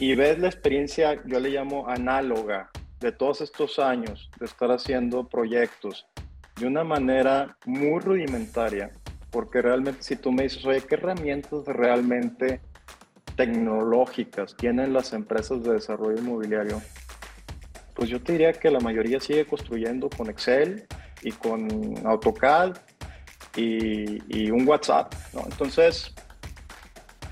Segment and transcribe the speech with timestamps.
[0.00, 5.26] y ves la experiencia, yo le llamo análoga, de todos estos años de estar haciendo
[5.26, 6.06] proyectos
[6.56, 8.90] de una manera muy rudimentaria,
[9.30, 12.60] porque realmente si tú me dices, oye, ¿qué herramientas realmente
[13.36, 16.82] tecnológicas tienen las empresas de desarrollo inmobiliario?
[17.94, 20.86] Pues yo te diría que la mayoría sigue construyendo con Excel
[21.22, 22.76] y con AutoCAD
[23.56, 25.42] y, un WhatsApp, ¿no?
[25.44, 26.14] Entonces,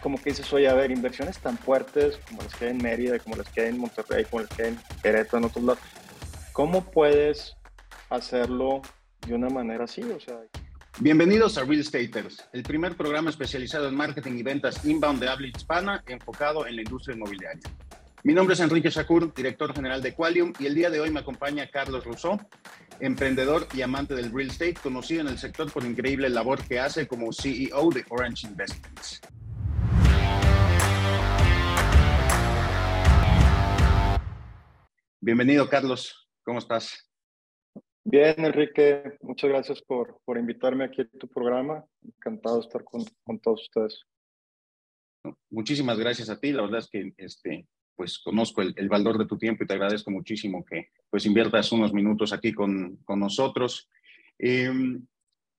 [0.01, 3.19] como que dices, oye, a ver, inversiones tan fuertes como las que hay en Mérida,
[3.19, 5.81] como las que hay en Monterrey, como las que hay en Querétaro, en otros lados,
[6.53, 7.57] ¿cómo puedes
[8.11, 8.83] hacerlo
[9.27, 10.03] de una manera así?
[10.03, 10.39] O sea...
[11.01, 15.47] Bienvenidos a Real Estaters, el primer programa especializado en marketing y ventas inbound de habla
[15.47, 17.63] hispana enfocado en la industria inmobiliaria.
[18.25, 21.21] Mi nombre es Enrique Shakur, director general de Qualium, y el día de hoy me
[21.21, 22.37] acompaña Carlos Rousseau,
[22.99, 26.81] emprendedor y amante del real estate, conocido en el sector por la increíble labor que
[26.81, 29.21] hace como CEO de Orange Investments.
[35.21, 36.29] Bienvenido, Carlos.
[36.45, 37.11] ¿Cómo estás?
[38.05, 39.19] Bien, Enrique.
[39.21, 41.85] Muchas gracias por, por invitarme aquí a tu programa.
[42.05, 44.05] Encantado de estar con, con todos ustedes.
[45.51, 46.53] Muchísimas gracias a ti.
[46.53, 49.75] La verdad es que este, pues conozco el, el, valor de tu tiempo y te
[49.75, 53.91] agradezco muchísimo que pues inviertas unos minutos aquí con, con nosotros.
[54.39, 54.71] Eh,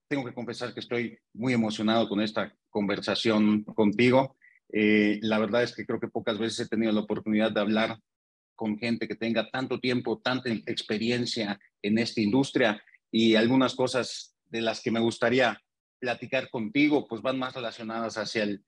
[0.08, 4.36] tengo que confesar que estoy muy emocionado con esta conversación contigo.
[4.72, 7.98] Eh, la verdad es que creo que pocas veces he tenido la oportunidad de hablar
[8.60, 12.78] con gente que tenga tanto tiempo, tanta experiencia en esta industria
[13.10, 15.58] y algunas cosas de las que me gustaría
[15.98, 18.62] platicar contigo, pues van más relacionadas hacia el,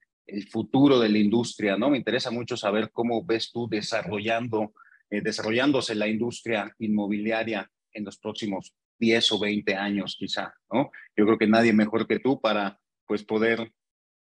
[0.49, 1.91] futuro de la industria, ¿no?
[1.91, 4.73] Me interesa mucho saber cómo ves tú desarrollando,
[5.11, 10.89] eh, desarrollándose la industria inmobiliaria en los próximos 10 o 20 años quizá, ¿no?
[11.15, 13.71] Yo creo que nadie mejor que tú para, pues, poder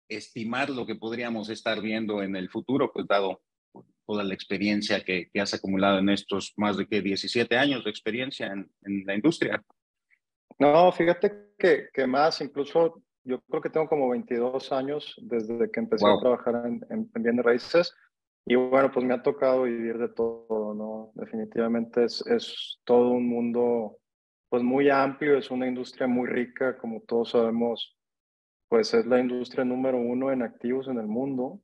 [0.06, 3.40] estimar lo que podríamos estar viendo en el futuro, pues, dado
[4.06, 7.90] toda la experiencia que, que has acumulado en estos más de que 17 años de
[7.90, 9.62] experiencia en, en la industria.
[10.58, 15.80] No, fíjate que, que más, incluso yo creo que tengo como 22 años desde que
[15.80, 17.94] empecé a trabajar en, en, bienes raíces.
[18.44, 21.12] Y bueno, pues me ha tocado vivir de todo, ¿no?
[21.14, 23.98] Definitivamente es, es todo un mundo,
[24.48, 27.96] pues muy amplio, es una industria muy rica, como todos sabemos,
[28.68, 31.60] pues es la industria número uno en activos en el mundo.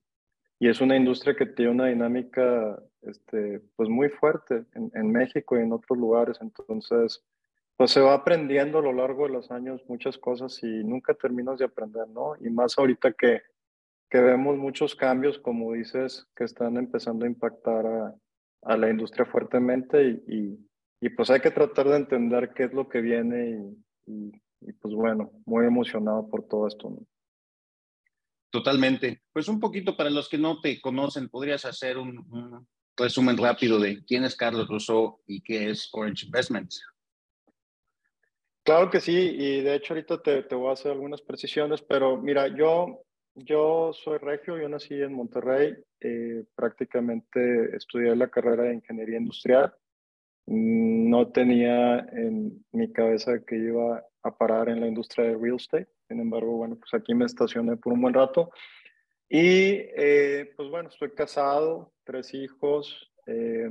[0.59, 5.57] Y es una industria que tiene una dinámica, este, pues muy fuerte en, en México
[5.57, 6.39] y en otros lugares.
[6.41, 7.25] Entonces,
[7.77, 11.59] pues se va aprendiendo a lo largo de los años muchas cosas y nunca terminas
[11.59, 12.35] de aprender, ¿no?
[12.41, 13.43] Y más ahorita que,
[14.11, 18.15] que vemos muchos cambios, como dices, que están empezando a impactar a,
[18.63, 20.59] a la industria fuertemente y,
[21.01, 23.77] y, pues hay que tratar de entender qué es lo que viene
[24.07, 26.99] y, y pues bueno, muy emocionado por todo esto, ¿no?
[28.51, 29.23] Totalmente.
[29.33, 32.67] Pues un poquito para los que no te conocen, ¿podrías hacer un, un
[32.97, 36.83] resumen rápido de quién es Carlos Rousseau y qué es Orange Investments?
[38.65, 42.19] Claro que sí, y de hecho ahorita te, te, voy a hacer algunas precisiones, pero
[42.19, 43.03] mira, yo,
[43.35, 49.75] yo soy regio, yo nací en Monterrey, eh, prácticamente estudié la carrera de ingeniería industrial,
[50.45, 55.89] no tenía en mi cabeza que iba a parar en la industria de real estate,
[56.09, 58.51] sin embargo, bueno, pues aquí me estacioné por un buen rato.
[59.29, 63.71] Y eh, pues bueno, estoy casado, tres hijos, eh,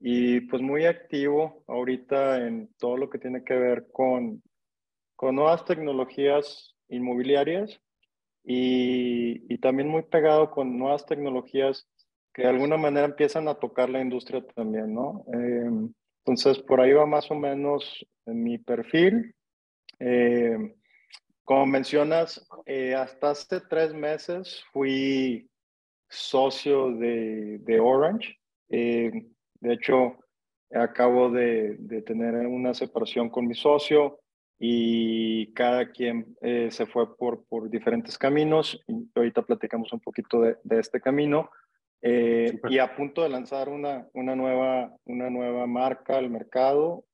[0.00, 4.42] y pues muy activo ahorita en todo lo que tiene que ver con,
[5.14, 7.80] con nuevas tecnologías inmobiliarias
[8.42, 11.86] y, y, también muy pegado con nuevas tecnologías
[12.34, 15.24] que de alguna manera empiezan a tocar la industria también, ¿no?
[15.32, 15.88] Eh,
[16.24, 19.34] entonces, por ahí va más o menos en mi perfil.
[20.00, 20.74] Eh,
[21.44, 25.48] como mencionas, eh, hasta hace tres meses fui
[26.08, 28.36] socio de, de Orange.
[28.68, 29.26] Eh,
[29.60, 30.18] de hecho,
[30.70, 34.20] acabo de, de, tener una separación con mi socio
[34.58, 38.80] y cada quien eh, se fue por, por diferentes caminos.
[38.86, 41.50] Y ahorita platicamos un poquito de, de este camino.
[42.00, 47.04] Eh, y a punto de lanzar una, una, nueva, una nueva marca al mercado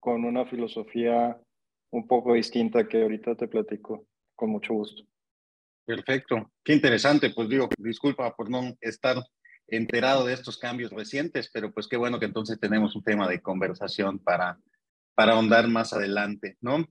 [0.00, 1.38] con una filosofía
[1.90, 5.02] un poco distinta que ahorita te platico con mucho gusto.
[5.84, 7.30] Perfecto, qué interesante.
[7.30, 9.16] Pues digo, disculpa por no estar
[9.66, 13.40] enterado de estos cambios recientes, pero pues qué bueno que entonces tenemos un tema de
[13.40, 14.58] conversación para,
[15.14, 16.86] para ahondar más adelante, ¿no?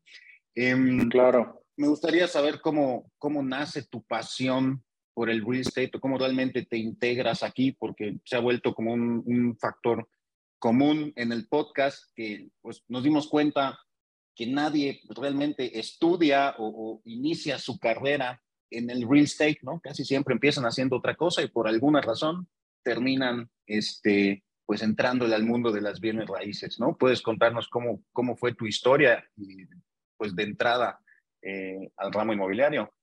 [0.55, 0.75] Eh,
[1.09, 1.63] claro.
[1.77, 6.65] Me gustaría saber cómo, cómo nace tu pasión por el real estate o cómo realmente
[6.65, 10.07] te integras aquí, porque se ha vuelto como un, un factor
[10.59, 13.79] común en el podcast que pues, nos dimos cuenta
[14.39, 18.41] que nadie realmente estudia o, inicia su carrera
[18.71, 19.81] en el real estate, ¿no?
[19.81, 22.47] Casi siempre empiezan haciendo otra cosa y por alguna razón
[22.81, 26.95] terminan este, pues entrándole al mundo de las bienes raíces, ¿no?
[26.95, 29.29] ¿Puedes contarnos cómo, cómo fue tu historia
[30.15, 31.01] pues de entrada
[31.41, 32.93] eh, al ramo inmobiliario?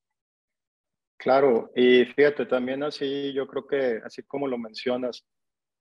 [1.19, 5.27] Claro, y fíjate, también así, yo creo que así como lo mencionas,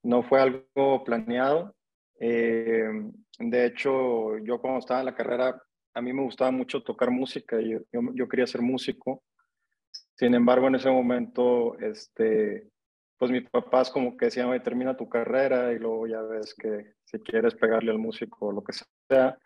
[0.04, 1.74] no fue algo planeado.
[2.20, 2.90] Eh,
[3.40, 5.62] de hecho, yo cuando estaba en la carrera,
[5.94, 9.24] a mí me gustaba mucho tocar música yo, yo, quería ser músico.
[10.16, 12.70] Sin embargo, en ese momento, este,
[13.18, 17.20] pues mis papás como que decían, termina tu carrera y luego ya ves que si
[17.20, 19.38] quieres pegarle al músico o lo que sea.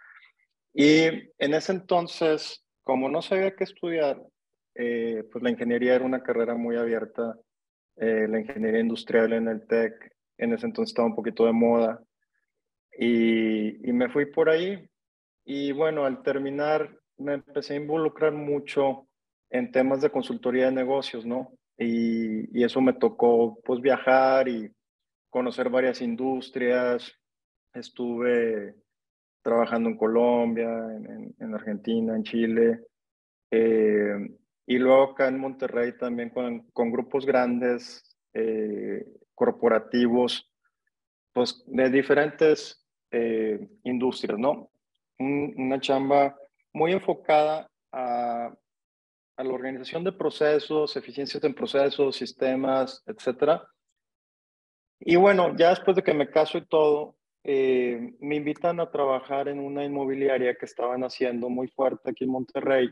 [0.73, 1.03] Y
[1.37, 4.21] en ese entonces, como no sabía qué estudiar,
[4.75, 7.35] eh, pues la ingeniería era una carrera muy abierta.
[7.95, 12.01] Eh, la ingeniería industrial en el TEC en ese entonces estaba un poquito de moda.
[13.01, 14.87] Y, y me fui por ahí.
[15.45, 19.07] Y bueno, al terminar me empecé a involucrar mucho
[19.49, 21.53] en temas de consultoría de negocios, ¿no?
[21.79, 24.71] y, eso me tocó pues viajar y
[25.29, 27.13] conocer varias industrias.
[27.73, 28.75] Estuve
[29.41, 30.69] trabajando en Colombia,
[31.39, 32.81] en, Argentina, en Chile,
[33.51, 34.29] eh,
[34.67, 38.03] y luego acá en Monterrey también con, con grupos grandes,
[38.33, 40.51] eh, corporativos,
[41.33, 42.78] pues de diferentes
[43.11, 44.71] eh, industrias, ¿no?
[45.19, 46.37] una chamba
[46.71, 48.53] muy enfocada a
[49.37, 53.67] la organización de procesos, eficiencias en procesos, sistemas, etcétera.
[54.99, 59.47] Y bueno, ya después de que me caso y todo, eh, me invitan a trabajar
[59.47, 62.89] en una inmobiliaria que estaban haciendo muy fuerte aquí en Monterrey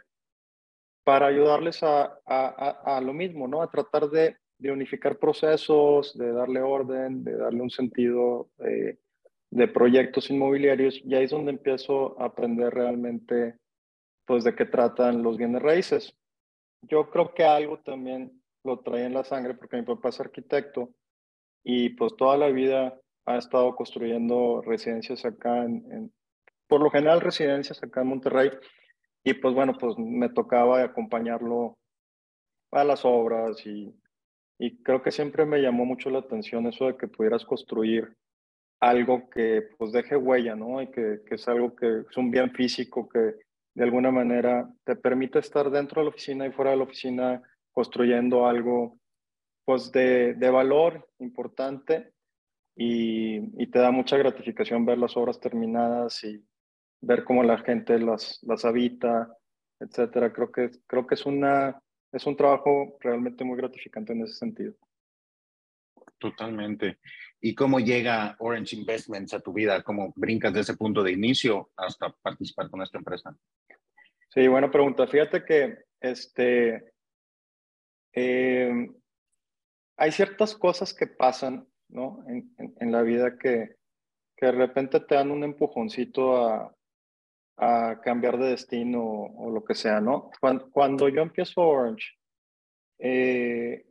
[1.04, 3.62] para ayudarles a, a, a, lo mismo, ¿no?
[3.62, 8.98] A tratar de, de, unificar procesos, de darle orden, de darle un sentido eh,
[9.52, 11.00] de proyectos inmobiliarios.
[11.04, 13.58] Y ahí es donde empiezo a aprender realmente,
[14.26, 16.18] pues, de qué tratan los bienes raíces
[16.82, 20.94] yo creo que algo también lo trae en la sangre porque mi papá es arquitecto
[21.64, 26.14] y pues toda la vida ha estado construyendo residencias acá en,
[26.68, 28.52] por lo general residencias acá en Monterrey
[29.24, 31.78] y pues bueno, pues me tocaba acompañarlo
[32.72, 33.94] a las obras y,
[34.60, 38.16] y creo que siempre me llamó mucho la atención eso de que pudieras construir
[38.80, 40.82] algo que pues deje huella, ¿no?
[40.82, 43.36] Y que, que es algo que es un bien físico que
[43.76, 47.42] de alguna manera te permite estar dentro de la oficina y fuera de la oficina
[47.72, 48.98] construyendo algo
[49.66, 52.14] pues de, de valor importante
[52.76, 56.44] y, y, te da mucha gratificación ver las obras terminadas y
[57.02, 59.36] ver cómo la gente las, las habita,
[59.80, 60.32] etcétera.
[60.32, 61.82] Creo que, creo que es, una,
[62.12, 64.74] es un trabajo realmente muy gratificante en ese sentido.
[66.18, 67.00] Totalmente.
[67.40, 69.84] ¿Y cómo llega Orange Investments a tu vida?
[69.84, 73.36] ¿Cómo brincas de ese punto de inicio hasta participar con esta empresa?
[74.30, 75.08] Sí, buena pregunta.
[75.08, 76.94] Fíjate que este,
[78.14, 78.88] eh,
[79.98, 82.26] hay ciertas cosas que pasan ¿no?
[82.28, 83.76] en, la vida que,
[84.36, 86.76] que, de repente te dan un empujoncito a,
[87.58, 90.02] a cambiar de destino o, lo que sea.
[90.02, 90.32] ¿no?
[90.40, 92.14] Cuando, cuando yo empiezo Orange,
[93.00, 93.86] eh,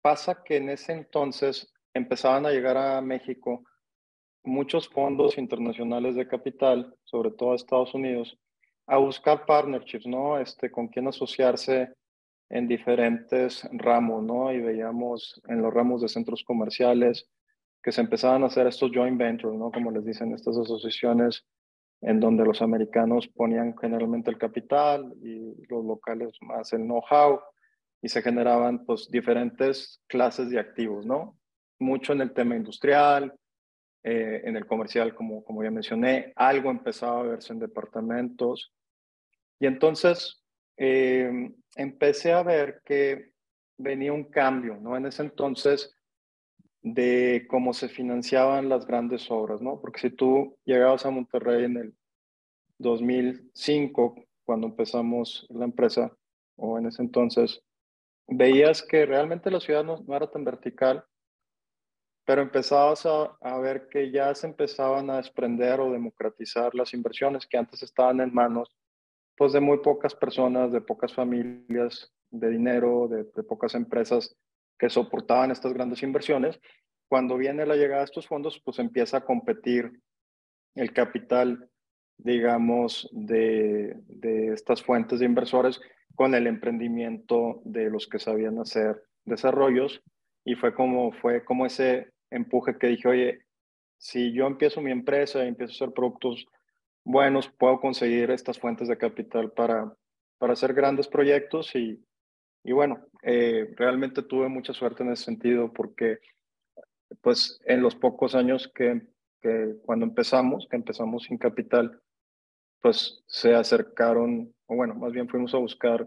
[0.00, 3.64] pasa que en ese entonces empezaban a llegar a México
[4.42, 8.38] muchos fondos internacionales de capital, sobre todo a Estados Unidos,
[8.86, 10.38] a buscar partnerships, ¿no?
[10.38, 11.94] Este, con quién asociarse
[12.50, 14.52] en diferentes ramos, ¿no?
[14.52, 17.26] Y veíamos en los ramos de centros comerciales
[17.82, 19.70] que se empezaban a hacer estos joint ventures, ¿no?
[19.70, 21.46] Como les dicen estas asociaciones
[22.02, 27.40] en donde los americanos ponían generalmente el capital y los locales más el know-how
[28.02, 31.38] y se generaban pues diferentes clases de activos, ¿no?
[31.84, 33.34] Mucho en el tema industrial,
[34.02, 38.72] eh, en el comercial, como, como ya mencioné, algo empezaba a verse en departamentos.
[39.60, 40.42] Y entonces
[40.78, 43.32] eh, empecé a ver que
[43.76, 44.96] venía un cambio, ¿no?
[44.96, 45.94] En ese entonces
[46.80, 49.78] de cómo se financiaban las grandes obras, ¿no?
[49.78, 51.94] Porque si tú llegabas a Monterrey en el
[52.78, 54.14] 2005,
[54.46, 56.16] cuando empezamos la empresa,
[56.56, 57.60] o en ese entonces,
[58.26, 61.04] veías que realmente la ciudad no, no era tan vertical
[62.24, 67.46] pero empezabas a, a, ver que ya se empezaban a desprender o democratizar las inversiones
[67.46, 68.74] que antes estaban en manos
[69.36, 74.36] pues de muy pocas personas, de pocas familias, de dinero, de, de pocas empresas
[74.78, 76.60] que soportaban estas grandes inversiones.
[77.08, 80.00] Cuando viene la llegada de estos fondos, pues empieza a competir
[80.76, 81.68] el capital,
[82.16, 85.80] digamos, de, de estas fuentes de inversores
[86.14, 90.02] con el emprendimiento de los que sabían hacer desarrollos
[90.44, 93.44] y fue como fue como ese empuje que dije, oye,
[93.98, 96.46] si yo empiezo mi empresa y empiezo a hacer productos
[97.04, 99.94] buenos, puedo conseguir estas fuentes de capital para,
[100.38, 102.04] para hacer grandes proyectos y,
[102.64, 106.18] y bueno, eh, realmente tuve mucha suerte en ese sentido porque
[107.20, 109.06] pues en los pocos años que,
[109.40, 112.00] que cuando empezamos, que empezamos sin capital,
[112.80, 116.06] pues se acercaron, o bueno, más bien fuimos a buscar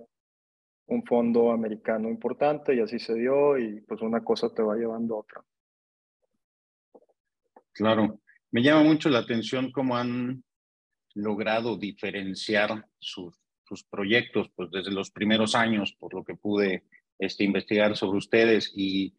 [0.87, 5.15] un fondo americano importante y así se dio y pues una cosa te va llevando
[5.15, 5.43] a otra.
[7.77, 8.19] Claro,
[8.51, 10.43] me llama mucho la atención cómo han
[11.13, 13.39] logrado diferenciar sus,
[13.91, 16.85] proyectos, pues desde los primeros años, por lo que pude
[17.19, 19.13] este, investigar sobre ustedes y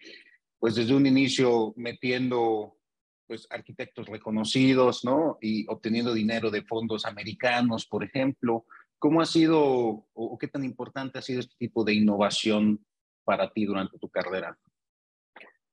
[0.58, 2.78] pues desde un inicio metiendo
[3.26, 5.36] pues arquitectos reconocidos, ¿no?
[5.42, 8.64] Y obteniendo dinero de fondos americanos, por ejemplo.
[8.98, 12.84] ¿Cómo ha sido o qué tan importante ha sido este tipo de innovación
[13.22, 14.58] para ti durante tu carrera?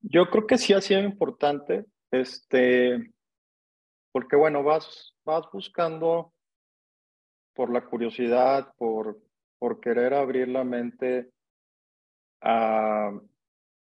[0.01, 1.85] Yo creo que sí ha sido importante,
[2.21, 3.11] este,
[4.11, 6.33] porque bueno, vas, vas buscando
[7.53, 9.19] por la curiosidad, por,
[9.59, 11.31] por querer abrir la mente
[12.41, 13.11] a,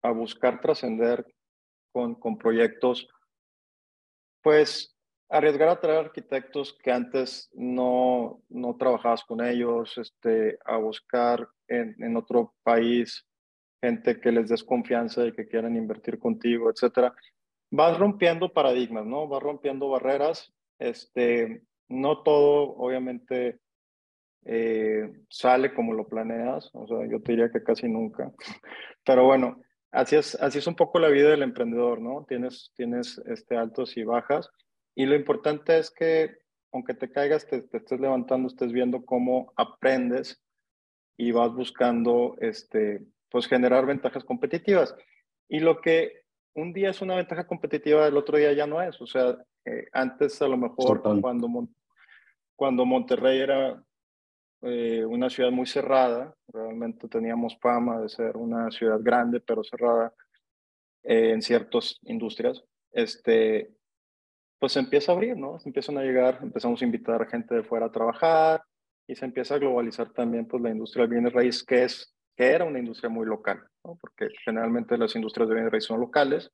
[0.03, 1.27] a buscar trascender
[1.93, 3.09] con, con proyectos,
[4.43, 4.97] pues
[5.29, 11.95] arriesgar a traer arquitectos que antes no, no trabajabas con ellos, este, a buscar en,
[12.03, 13.25] en otro país
[13.83, 17.15] gente que les des confianza y que quieran invertir contigo, etcétera.
[17.71, 19.29] Vas rompiendo paradigmas, ¿no?
[19.29, 20.53] Vas rompiendo barreras.
[20.79, 23.61] Este, no todo, obviamente,
[24.45, 26.71] eh, sale como lo planeas.
[26.73, 28.33] O sea, yo te diría que casi nunca.
[29.05, 29.61] Pero bueno,
[29.91, 32.25] así es, así es un poco la vida del emprendedor, ¿no?
[32.29, 34.51] Tienes, tienes este, altos y bajas.
[34.95, 36.39] Y lo importante es que,
[36.73, 40.43] aunque te caigas, te, estés levantando, estés viendo cómo aprendes
[41.17, 44.95] y vas buscando, este, pues, generar ventajas competitivas.
[45.49, 46.23] Y lo que
[46.55, 49.01] un día es una ventaja competitiva, el otro día ya no es.
[49.01, 51.49] O sea, eh, antes a lo mejor cuando,
[52.57, 53.83] cuando Monterrey era
[54.63, 60.13] eh, una ciudad muy cerrada, realmente teníamos fama de ser una ciudad grande pero cerrada
[61.03, 63.71] eh, en ciertas industrias, este,
[64.59, 65.59] pues se empieza a abrir, ¿no?
[65.61, 68.63] Se empiezan a llegar, empezamos a invitar a gente de fuera a trabajar
[69.07, 72.51] y se empieza a globalizar también pues la industria del bienes raíz, que, es, que
[72.51, 73.97] era una industria muy local, ¿no?
[74.01, 76.51] Porque generalmente las industrias de bienes raíz son locales,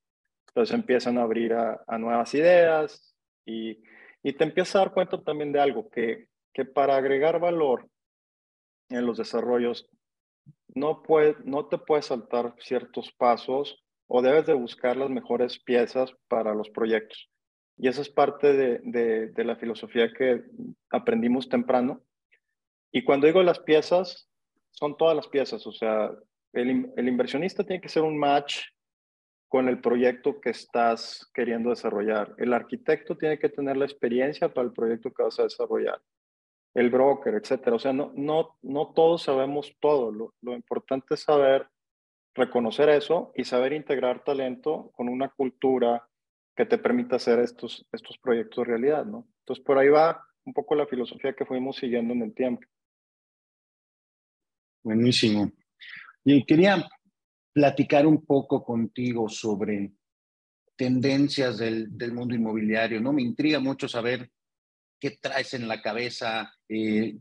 [0.47, 3.15] entonces empiezan a abrir a, nuevas ideas
[3.45, 3.81] y,
[4.23, 7.87] te empiezas a dar cuenta también de algo, que, que para agregar valor
[8.89, 9.89] en los desarrollos
[10.75, 16.11] no, puede, no te puedes saltar ciertos pasos o debes de buscar las mejores piezas
[16.27, 17.29] para los proyectos.
[17.77, 20.43] Y esa es parte de, de, la filosofía que
[20.89, 22.01] aprendimos temprano.
[22.91, 24.27] Y cuando digo las piezas,
[24.71, 25.67] son todas las piezas.
[25.67, 26.11] O sea,
[26.61, 28.59] el, el inversionista tiene que ser un match
[29.47, 32.35] con el proyecto que estás queriendo desarrollar.
[32.37, 36.01] El arquitecto tiene que tener la experiencia para el proyecto que vas a desarrollar.
[36.73, 37.75] El broker, etcétera.
[37.75, 40.11] O sea, no, no, no todos sabemos todo.
[40.11, 41.67] Lo, lo importante es saber
[42.35, 46.07] reconocer eso y saber integrar talento con una cultura,
[46.57, 49.27] que te permita hacer estos, estos proyectos realidad, ¿no?
[49.41, 52.65] Entonces, por ahí va un poco la filosofía que fuimos siguiendo en el tiempo.
[54.83, 55.51] Buenísimo.
[56.29, 56.85] Y quería
[57.53, 59.93] platicar un poco contigo sobre
[60.75, 63.13] tendencias del, del, mundo inmobiliario, ¿no?
[63.13, 64.29] Me intriga mucho saber
[64.99, 67.17] qué traes en la cabeza, eh,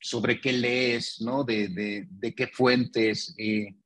[0.00, 1.44] sobre qué lees, ¿no?
[1.44, 1.68] De,
[2.10, 3.76] de, qué fuentes, eh,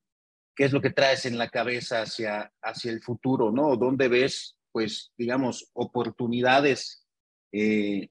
[0.55, 3.75] qué es lo que traes en la cabeza hacia, hacia el futuro, ¿no?
[3.75, 7.05] ¿Dónde ves pues, digamos, oportunidades
[7.51, 8.09] eh,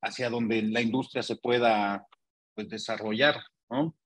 [0.00, 2.06] hacia donde la industria se pueda
[2.54, 3.96] pues, desarrollar, ¿no?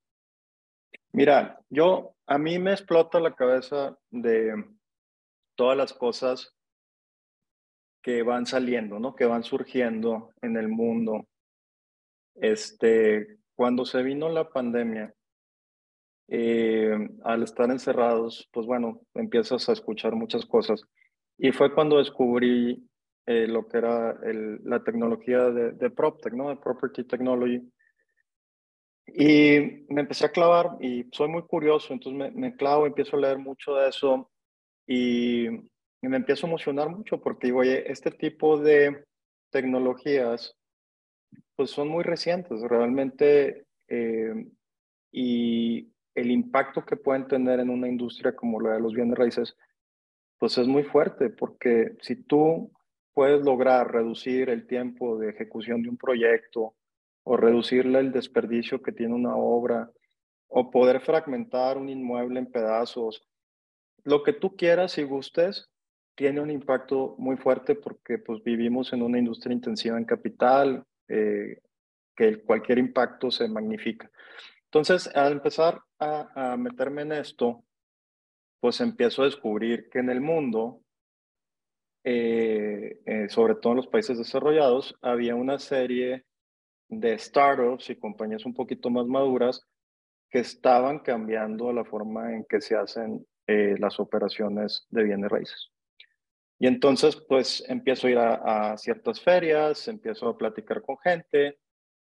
[1.17, 4.53] Mira, yo, a mí me explota la cabeza de
[5.55, 6.55] todas las cosas
[8.03, 9.15] que van saliendo, ¿no?
[9.15, 11.27] Que van surgiendo en el mundo.
[12.35, 15.15] Este, cuando se vino la pandemia,
[16.29, 20.83] eh, al estar encerrados, pues bueno, empiezas a escuchar muchas cosas.
[21.39, 22.87] Y fue cuando descubrí
[23.25, 24.19] eh, lo que era
[24.65, 26.51] la tecnología de, de PropTech, ¿no?
[26.51, 27.67] De Property Technology.
[29.07, 33.21] Y me empecé a clavar y soy muy curioso, entonces me, me clavo, empiezo a
[33.21, 34.31] leer mucho de eso
[34.87, 39.05] y, y, me empiezo a emocionar mucho porque digo, oye, este tipo de
[39.51, 40.57] tecnologías
[41.55, 44.47] pues son muy recientes realmente eh,
[45.13, 49.57] y el impacto que pueden tener en una industria como la de los bienes raíces
[50.39, 52.71] pues es muy fuerte, porque si tú
[53.15, 56.75] puedes lograr reducir el tiempo de ejecución de un proyecto
[57.29, 59.91] o reducirle el desperdicio que tiene una obra
[60.47, 63.27] o poder fragmentar un inmueble en pedazos,
[64.05, 65.69] lo que tú quieras y gustes,
[66.15, 71.61] tiene un impacto muy fuerte porque pues vivimos en una industria intensiva en capital, eh,
[72.15, 74.09] que cualquier impacto se magnifica.
[74.67, 77.65] Entonces, al empezar a, meterme en esto,
[78.61, 80.81] pues empiezo a descubrir que en el mundo
[82.05, 86.25] eh, eh, sobre todo en los países desarrollados, había una serie
[86.89, 89.63] de startups y compañías un poquito más maduras
[90.31, 95.71] que estaban cambiando la forma en que se hacen eh, las operaciones de bienes raíces.
[96.59, 101.59] Y entonces, pues empiezo a ir a, a, ciertas ferias, empiezo a platicar con gente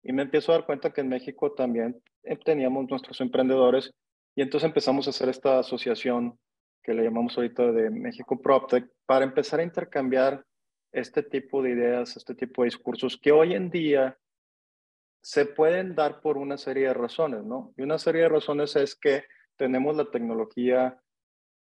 [0.03, 2.01] y me empiezo a dar cuenta que en México también
[2.45, 3.93] teníamos nuestros emprendedores
[4.35, 6.37] y entonces empezamos a hacer esta asociación
[6.83, 10.45] que le llamamos ahorita de México PropTech, para empezar a intercambiar
[10.91, 14.17] este tipo de ideas, este tipo de discursos que hoy en día
[15.27, 17.73] se pueden dar por una serie de razones, ¿no?
[17.75, 19.25] Y una serie de razones es que
[19.57, 21.01] tenemos la tecnología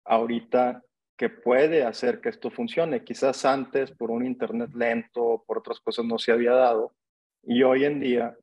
[0.03, 0.83] ahorita
[1.15, 3.05] que puede hacer que esto funcione.
[3.05, 6.95] Quizás antes por un Internet lento, por otras cosas no se había dado.
[7.43, 8.37] Y hoy en día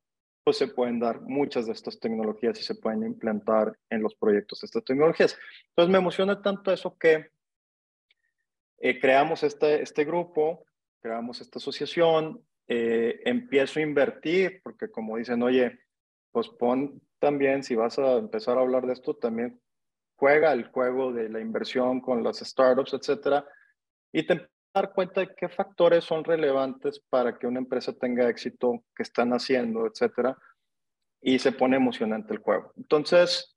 [0.45, 4.63] pues se pueden dar muchas de estas tecnologías y se pueden implantar en los proyectos
[4.63, 5.39] de estas tecnologías.
[5.69, 7.29] Entonces me emociona tanto eso que
[8.79, 10.65] eh, creamos este, este grupo,
[11.03, 15.79] creamos esta asociación, eh, empiezo a invertir, porque como dicen, oye,
[16.31, 19.61] pues pon también, si vas a empezar a hablar de esto, también
[20.17, 23.47] juega el juego de la inversión con las startups, etcétera,
[24.13, 28.85] y te dar cuenta de qué factores son relevantes para que una empresa tenga éxito,
[28.97, 30.37] que están haciendo, etcétera,
[31.21, 32.73] y se pone emocionante el juego.
[32.77, 33.55] Entonces,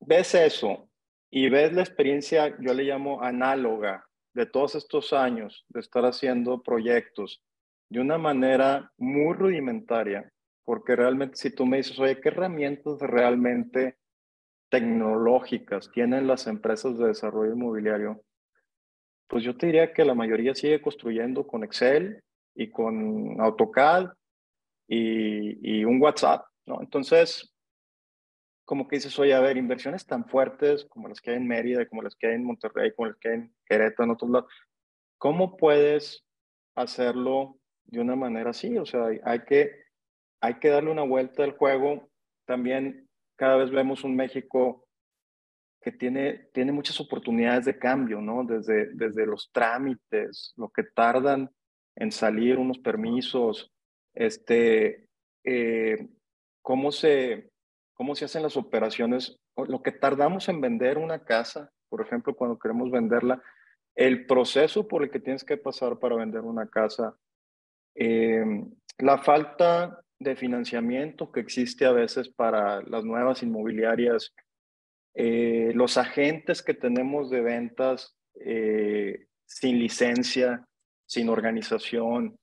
[0.00, 0.90] ves eso
[1.30, 6.62] y ves la experiencia, yo le llamo análoga, de todos estos años de estar haciendo
[6.62, 7.42] proyectos
[7.90, 10.32] de una manera muy rudimentaria,
[10.64, 13.98] porque realmente si tú me dices, oye, ¿qué herramientas realmente
[14.70, 18.22] tecnológicas tienen las empresas de desarrollo inmobiliario?
[19.28, 22.22] Pues yo te diría que la mayoría sigue construyendo con Excel
[22.54, 24.12] y con AutoCAD
[24.88, 26.80] y, un WhatsApp, ¿no?
[26.80, 27.52] Entonces,
[28.64, 31.88] como que dices, oye, a ver, inversiones tan fuertes como las que hay en Mérida,
[31.88, 34.52] como las que hay en Monterrey, como las que hay en Querétaro, en otros lados,
[35.18, 36.24] ¿cómo puedes
[36.76, 37.59] hacerlo
[37.90, 38.76] de una manera así?
[38.78, 39.84] O sea, hay que,
[40.40, 42.08] hay que darle una vuelta al juego.
[42.46, 44.86] También cada vez vemos un México
[45.80, 48.44] que tiene, tiene muchas oportunidades de cambio, ¿no?
[48.44, 51.50] Desde, desde los trámites, lo que tardan
[51.96, 53.72] en salir unos permisos,
[54.14, 55.08] este,
[55.44, 56.08] eh,
[56.62, 57.50] cómo, se,
[57.94, 62.58] cómo se hacen las operaciones, lo que tardamos en vender una casa, por ejemplo, cuando
[62.58, 63.42] queremos venderla,
[63.94, 67.16] el proceso por el que tienes que pasar para vender una casa,
[67.94, 68.44] eh,
[68.98, 74.34] la falta de financiamiento que existe a veces para las nuevas inmobiliarias
[75.14, 80.64] eh, los agentes que tenemos de ventas eh, sin licencia,
[81.06, 82.38] sin organización.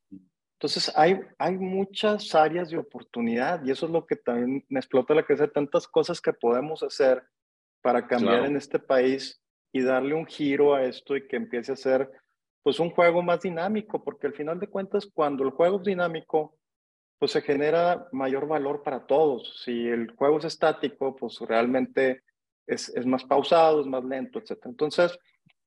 [0.60, 5.14] Entonces, hay, hay muchas áreas de oportunidad y eso es lo que también me explota
[5.14, 7.24] la cabeza, tantas cosas que podemos hacer
[7.82, 11.78] para cambiar en este país y darle un giro a esto y que empiece a
[11.78, 12.12] ser
[12.64, 16.58] pues un juego más dinámico, porque al final de cuentas, cuando el juego es dinámico,
[17.20, 19.62] pues se genera mayor valor para todos.
[19.64, 22.24] Si el juego es estático, pues realmente
[22.68, 24.66] es, es más pausado, es más lento, etc.
[24.66, 25.18] Entonces,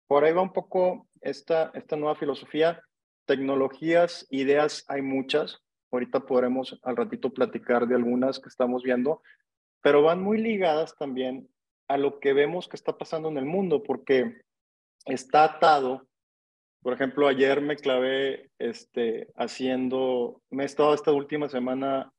[0.07, 2.83] por ahí va un poco esta, esta nueva filosofía.
[3.27, 5.61] Tecnologías, ideas, hay muchas.
[5.91, 9.23] Ahorita podremos al ratito platicar de algunas que estamos viendo,
[9.83, 11.49] pero van muy ligadas también
[11.89, 14.43] a lo que vemos que está pasando en el mundo, porque
[15.05, 16.07] está atado.
[16.83, 22.13] Por ejemplo, ayer me clavé este, haciendo, me he estado esta última semana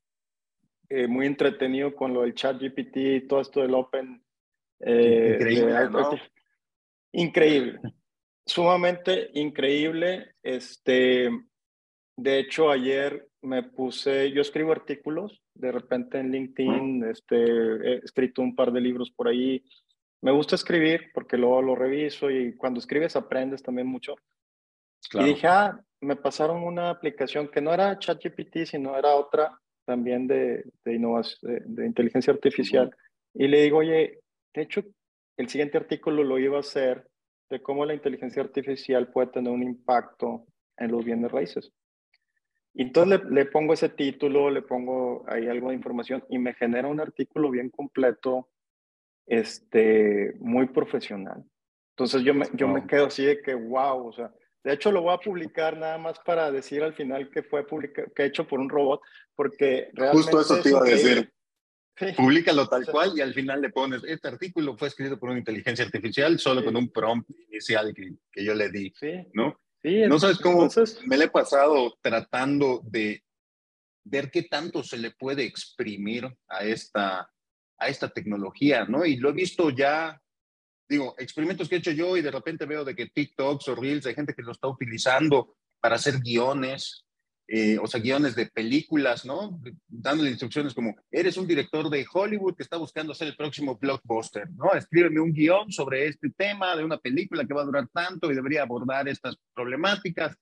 [0.89, 4.21] eh, muy entretenido con lo del chat GPT y todo esto del Open
[4.81, 6.21] eh, increíble,
[7.13, 7.79] Increíble.
[8.45, 10.35] Sumamente increíble.
[10.41, 11.29] Este,
[12.17, 18.41] de hecho, ayer me puse, yo escribo artículos, de repente en LinkedIn, este, he escrito
[18.41, 19.63] un par de libros por ahí.
[20.21, 24.15] Me gusta escribir porque luego lo reviso y cuando escribes aprendes también mucho.
[25.13, 30.27] Y dije, ah, me pasaron una aplicación que no era ChatGPT, sino era otra también
[30.27, 32.95] de, de innovación, de, inteligencia artificial.
[33.33, 34.19] Y le digo, oye,
[34.53, 34.83] de hecho,
[35.37, 37.07] el siguiente artículo lo iba a hacer
[37.49, 40.45] de cómo la inteligencia artificial puede tener un impacto
[40.77, 41.71] en los bienes raíces.
[42.73, 46.87] Y entonces le, pongo ese título, le pongo ahí algo de información y me genera
[46.87, 48.49] un artículo bien completo,
[49.25, 51.43] este, muy profesional.
[51.89, 54.31] Entonces yo me, yo me quedo así de que, wow, o sea,
[54.63, 57.65] de hecho lo voy a publicar nada más para decir al final que fue
[58.15, 59.01] que hecho por un robot,
[59.35, 60.31] porque realmente...
[60.31, 61.33] Justo eso te iba a decir.
[62.15, 65.85] Públicalo tal cual y al final le pones, este artículo fue escrito por una inteligencia
[65.85, 68.91] artificial solo con un prompt inicial que, que yo le di,
[69.33, 69.59] ¿no?
[69.83, 70.67] Sí, no sabes cómo
[71.05, 73.23] me le he pasado tratando de
[74.03, 77.29] ver qué tanto se le puede exprimir a esta,
[77.77, 79.05] a esta tecnología, ¿no?
[79.05, 80.19] Y lo he visto ya
[80.91, 84.05] digo, experimentos que he hecho yo y de repente veo de que TikToks o Reels
[84.05, 87.05] hay gente que lo está utilizando para hacer guiones,
[87.47, 89.57] eh, o sea, guiones de películas, ¿no?
[89.87, 94.51] Dándole instrucciones como, eres un director de Hollywood que está buscando hacer el próximo blockbuster,
[94.51, 94.73] ¿no?
[94.73, 98.35] Escríbeme un guion sobre este tema de una película que va a durar tanto y
[98.35, 100.35] debería abordar estas problemáticas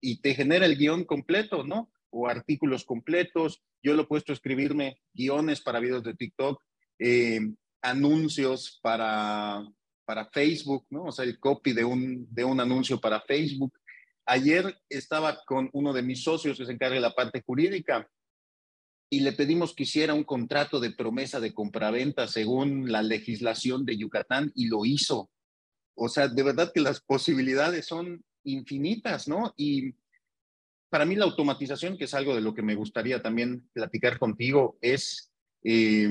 [0.00, 1.90] y te genera el guion completo, ¿no?
[2.10, 3.60] O artículos completos.
[3.82, 6.62] Yo lo he puesto a escribirme guiones para videos de TikTok,
[7.00, 7.40] eh,
[7.82, 9.66] anuncios para,
[10.06, 11.04] para Facebook, ¿no?
[11.04, 13.78] O sea, el copy de un, de un anuncio para Facebook.
[14.24, 18.08] Ayer estaba con uno de mis socios que se encarga de la parte jurídica
[19.10, 23.98] y le pedimos que hiciera un contrato de promesa de compraventa según la legislación de
[23.98, 25.30] Yucatán y lo hizo.
[25.94, 29.54] O sea, de verdad que las posibilidades son infinitas, ¿no?
[29.56, 29.94] Y
[30.88, 34.78] para mí la automatización, que es algo de lo que me gustaría también platicar contigo,
[34.80, 36.08] es, eh,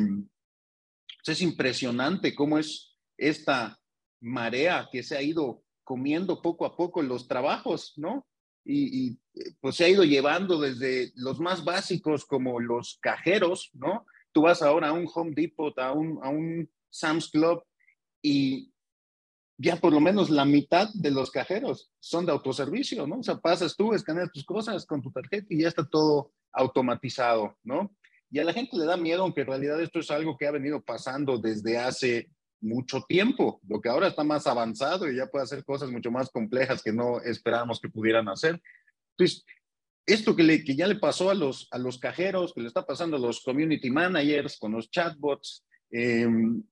[1.26, 3.80] es impresionante cómo es esta
[4.26, 8.26] marea que se ha ido comiendo poco a poco los trabajos, ¿no?
[8.68, 9.20] Y,
[9.62, 14.06] pues se ha ido llevando desde los más básicos como los cajeros, ¿no?
[14.32, 17.64] Tú vas ahora a un Home Depot, a un, a un Sam's Club
[18.24, 18.74] y
[19.58, 23.20] ya por lo menos la mitad de los cajeros son de autoservicio, ¿no?
[23.20, 27.58] O sea, pasas tú, escaneas tus cosas con tu tarjeta y ya está todo automatizado,
[27.64, 27.96] ¿no?
[28.32, 30.52] Y a la gente le da miedo, aunque en realidad esto es algo que ha
[30.52, 35.44] venido pasando desde hace mucho tiempo, lo que ahora está más avanzado y ya puede
[35.44, 38.62] hacer cosas mucho más complejas que no esperábamos que pudieran hacer.
[39.18, 39.46] Entonces,
[40.06, 42.86] esto que, le, que ya le pasó a los, a los cajeros, que le está
[42.86, 46.64] pasando a los community managers con los chatbots, em,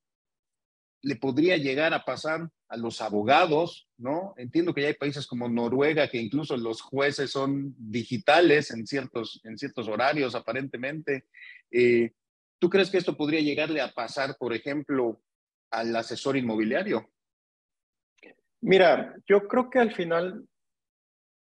[1.02, 4.34] le podría llegar a pasar a los abogados, ¿no?
[4.36, 9.40] Entiendo que ya hay países como Noruega que incluso los jueces son digitales en ciertos,
[9.44, 11.26] en ciertos horarios, aparentemente.
[11.70, 12.12] Eh,
[12.58, 15.20] ¿Tú crees que esto podría llegarle a pasar, por ejemplo,
[15.74, 17.10] al asesor inmobiliario?
[18.60, 20.48] Mira, yo creo que al final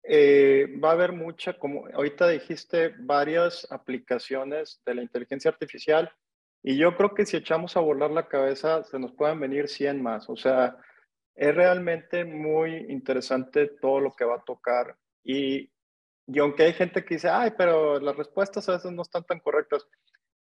[0.02, 6.10] eh, va a haber mucha, como ahorita dijiste, varias aplicaciones de la inteligencia artificial
[6.62, 10.02] y yo creo que si echamos a volar la cabeza se nos pueden venir 100
[10.02, 10.28] más.
[10.28, 10.76] O sea,
[11.34, 15.70] es realmente muy interesante todo lo que va a tocar y,
[16.26, 19.40] y aunque hay gente que dice, ay, pero las respuestas a veces no están tan
[19.40, 19.86] correctas,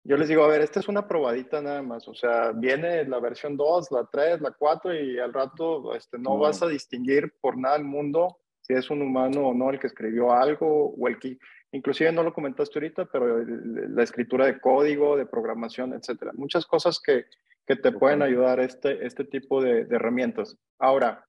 [0.07, 3.19] yo les digo, a ver, esta es una probadita nada más, o sea, viene la
[3.19, 7.57] versión 2, la 3, la 4 y al rato este, no, vas a distinguir por
[7.57, 11.19] nada el mundo si es un humano o no el que escribió algo o el
[11.19, 11.37] que,
[11.73, 16.31] inclusive no lo comentaste ahorita, pero la escritura de código, de programación, etcétera.
[16.35, 17.25] Muchas cosas que,
[17.65, 20.57] que te pueden ayudar este, este tipo de, de herramientas.
[20.79, 21.25] Ahora,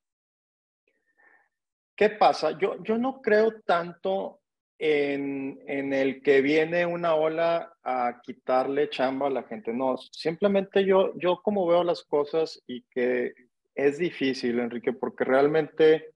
[1.97, 2.53] ¿qué pasa?
[2.53, 4.41] Yo, yo no creo tanto
[4.79, 9.73] en, el que viene una ola a quitarle chamba a la gente.
[9.73, 13.33] No, simplemente yo, yo como veo las cosas y que
[13.75, 16.14] es difícil, Enrique, porque realmente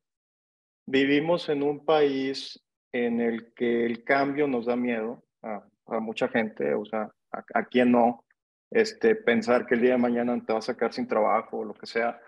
[0.86, 5.64] vivimos en un país en el que el cambio nos da miedo a,
[6.00, 8.24] mucha gente, o sea, a, a, quien no,
[8.70, 11.74] este, pensar que el día de mañana te va a sacar sin trabajo o lo
[11.74, 12.20] que sea.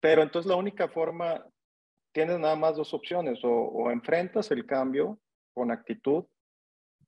[0.00, 1.44] Pero entonces la única forma
[2.18, 5.20] tienes nada más dos opciones, o, enfrentas el cambio
[5.54, 6.24] con actitud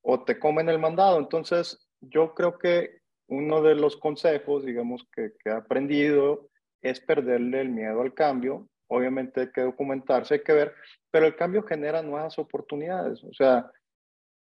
[0.03, 1.19] o te comen el mandado.
[1.19, 6.49] Entonces, yo creo que uno de los consejos, digamos, que, que he aprendido
[6.81, 8.69] es perderle el miedo al cambio.
[8.87, 10.75] Obviamente hay que documentarse, hay que ver,
[11.11, 13.25] pero el cambio genera nuevas oportunidades.
[13.25, 13.69] O sea,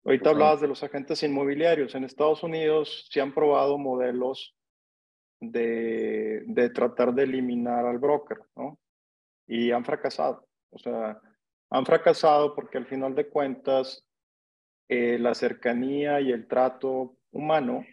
[0.04, 1.94] ahorita hablabas de los agentes inmobiliarios.
[1.94, 4.56] En Estados Unidos se han probado modelos
[5.40, 8.80] de, de tratar de eliminar al broker, ¿no?
[9.46, 10.45] Y han fracasado.
[10.76, 11.20] O sea,
[11.70, 14.06] han fracasado porque al final de cuentas
[14.90, 17.86] eh, la cercanía y el trato humano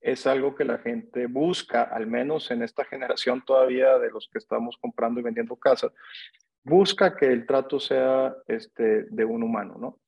[0.00, 4.38] es algo que la gente busca, al menos en esta generación todavía de los que
[4.38, 5.92] estamos comprando y vendiendo casas,
[6.62, 10.00] busca que el trato sea este, de un humano, ¿no?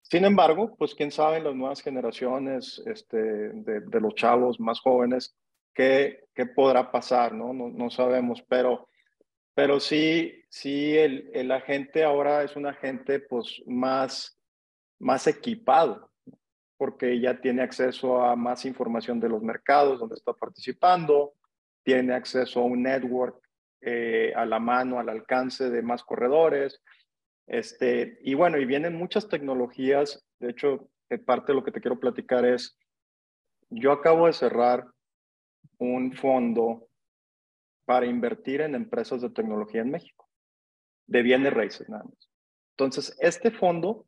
[0.00, 5.34] Sin embargo, pues quién sabe en las nuevas generaciones este, de, los chavos más jóvenes
[5.72, 7.54] qué, qué podrá pasar, ¿no?
[7.54, 7.68] ¿no?
[7.68, 8.88] No sabemos, pero
[9.54, 14.38] pero sí, sí, el, el agente ahora es un agente pues más,
[14.98, 16.10] más equipado,
[16.78, 21.34] porque ya tiene acceso a más información de los mercados donde está participando,
[21.84, 23.42] tiene acceso a un network
[23.80, 26.80] eh, a la mano, al alcance de más corredores.
[27.46, 30.24] Este, y bueno, y vienen muchas tecnologías.
[30.38, 30.88] De hecho,
[31.26, 32.78] parte de lo que te quiero platicar es,
[33.70, 34.86] yo acabo de cerrar
[35.78, 36.88] un fondo
[37.92, 40.26] para invertir en empresas de tecnología en México,
[41.06, 42.30] de bienes raíces nada más.
[42.70, 44.06] Entonces, este fondo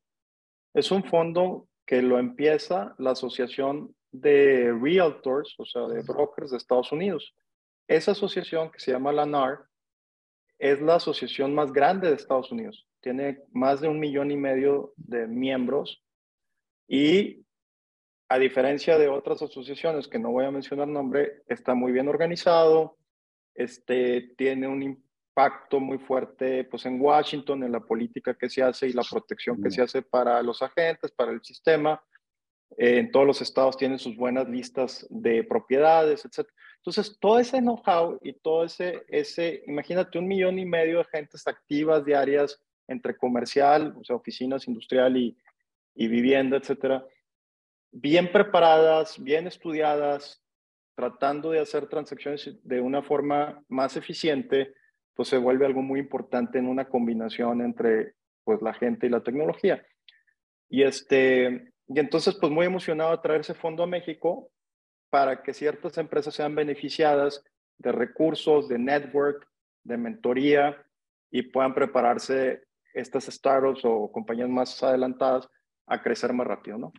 [0.73, 6.57] es un fondo que lo empieza la Asociación de Realtors, o sea, de brokers de
[6.57, 7.35] Estados Unidos.
[7.87, 9.66] esa asociación que se llama la NAR
[10.59, 12.88] es la asociación más grande de Estados Unidos.
[13.03, 16.03] Tiene más de un millón y medio de miembros
[16.88, 17.44] y
[18.31, 22.97] a diferencia de otras asociaciones que no voy a mencionar nombre, está muy bien organizado,
[23.55, 28.88] este, tiene un impacto muy fuerte pues, en Washington, en la política que se hace
[28.88, 32.03] y la protección que se hace para los agentes, para el sistema.
[32.77, 36.49] Eh, en todos los estados tienen sus buenas listas de propiedades, etc.
[36.77, 41.47] Entonces, todo ese know-how y todo ese, ese, imagínate un millón y medio de gentes
[41.47, 45.37] activas diarias entre comercial, o sea, oficinas industrial y,
[45.95, 47.07] y vivienda, etcétera,
[47.90, 50.43] bien preparadas, bien estudiadas,
[50.94, 54.74] tratando de hacer transacciones de una forma más eficiente,
[55.14, 59.22] pues se vuelve algo muy importante en una combinación entre pues la gente y la
[59.22, 59.85] tecnología.
[60.68, 64.50] Y este, y entonces pues muy emocionado de traer ese fondo a México
[65.11, 67.44] para que ciertas empresas sean beneficiadas
[67.78, 69.48] de recursos, de network,
[69.85, 70.85] de mentoría
[71.30, 75.48] y puedan prepararse estas startups o compañías más adelantadas
[75.87, 76.92] a crecer más rápido, ¿no?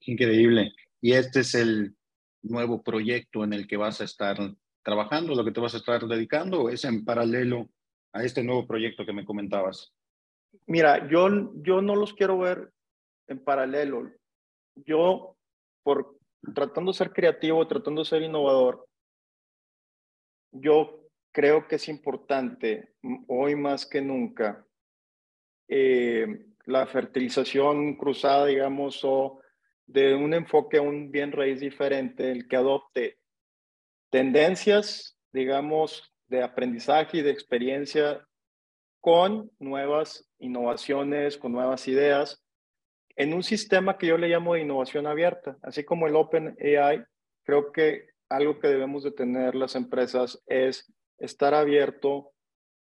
[0.00, 0.72] Increíble.
[1.00, 1.94] Y este es el
[2.42, 4.36] nuevo proyecto en el que vas a estar
[4.82, 7.68] trabajando, lo que te vas a estar dedicando, o es en paralelo
[8.12, 9.92] a este nuevo proyecto que me comentabas?
[10.66, 12.72] Mira, yo, yo no los quiero ver
[13.26, 14.10] en paralelo.
[14.76, 15.36] Yo,
[15.82, 16.18] por
[16.54, 18.86] tratando de ser creativo, tratando de ser innovador,
[20.52, 22.94] yo creo que es importante
[23.26, 24.64] hoy más que nunca
[25.68, 29.40] eh, la fertilización cruzada, digamos, o
[29.88, 33.18] de un enfoque un bien raíz diferente, el que adopte
[34.10, 38.26] tendencias, digamos, de aprendizaje y de experiencia
[39.00, 42.44] con nuevas innovaciones, con nuevas ideas,
[43.16, 47.02] en un sistema que yo le llamo de innovación abierta, así como el Open AI,
[47.42, 52.32] creo que algo que debemos de tener las empresas es estar abierto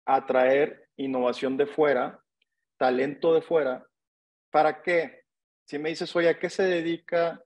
[0.05, 2.19] a traer innovación de fuera,
[2.77, 3.85] talento de fuera.
[4.51, 5.26] ¿Para qué?
[5.67, 7.43] Si me dices, oye, ¿a qué se dedica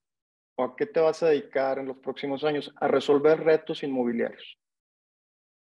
[0.56, 2.72] o a qué te vas a dedicar en los próximos años?
[2.80, 4.60] A resolver retos inmobiliarios.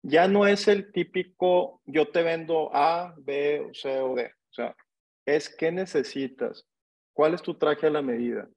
[0.01, 4.25] Ya no es el típico, yo te vendo A, B, C o D.
[4.25, 4.75] O sea,
[5.23, 6.67] es qué necesitas,
[7.13, 8.49] cuál es tu traje a la medida.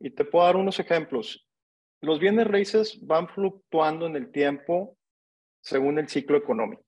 [0.00, 1.46] Y te puedo dar unos ejemplos.
[2.00, 4.96] Los bienes raíces van fluctuando en el tiempo
[5.60, 6.82] según el ciclo económico.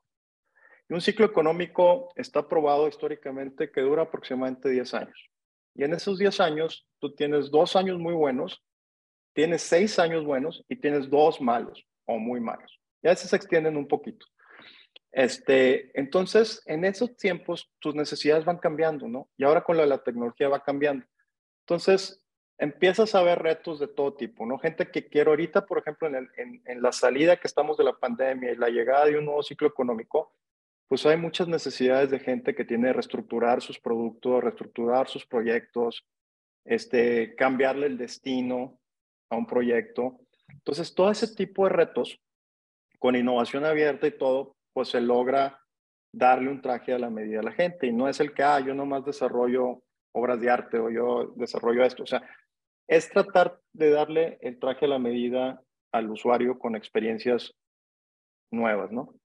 [0.89, 5.31] Y un ciclo económico está probado históricamente que dura aproximadamente 10 años.
[5.75, 8.63] Y en esos 10 años, tú tienes dos años muy buenos,
[9.33, 12.81] tienes seis años buenos y tienes dos malos o muy malos.
[13.03, 14.27] Y a veces se extienden un poquito.
[15.13, 19.29] Este, entonces, en esos tiempos, tus necesidades van cambiando, ¿no?
[19.37, 21.07] Y ahora con la, la tecnología va cambiando.
[21.65, 22.23] Entonces,
[22.59, 24.59] empiezas a ver retos de todo tipo, ¿no?
[24.59, 27.99] Gente que quiere ahorita, por ejemplo, en, en, en la salida que estamos de la
[27.99, 30.35] pandemia y la llegada de un nuevo ciclo económico,
[30.91, 36.05] pues hay muchas necesidades de gente que tiene reestructurar sus productos, reestructurar sus proyectos,
[36.65, 38.81] este, cambiarle el destino
[39.31, 40.19] a un proyecto.
[40.49, 42.21] Entonces, todo ese tipo de retos,
[42.99, 45.61] con innovación abierta y todo, pues se logra
[46.13, 47.87] darle un traje a la medida a la gente.
[47.87, 51.85] Y no es el que, ah, yo nomás desarrollo obras de arte o yo desarrollo
[51.85, 52.03] esto.
[52.03, 52.29] O sea,
[52.89, 57.55] es tratar de darle el traje a la medida al usuario con experiencias
[58.51, 59.20] nuevas, ¿no?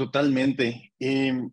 [0.00, 0.94] Totalmente.
[0.98, 1.52] Em,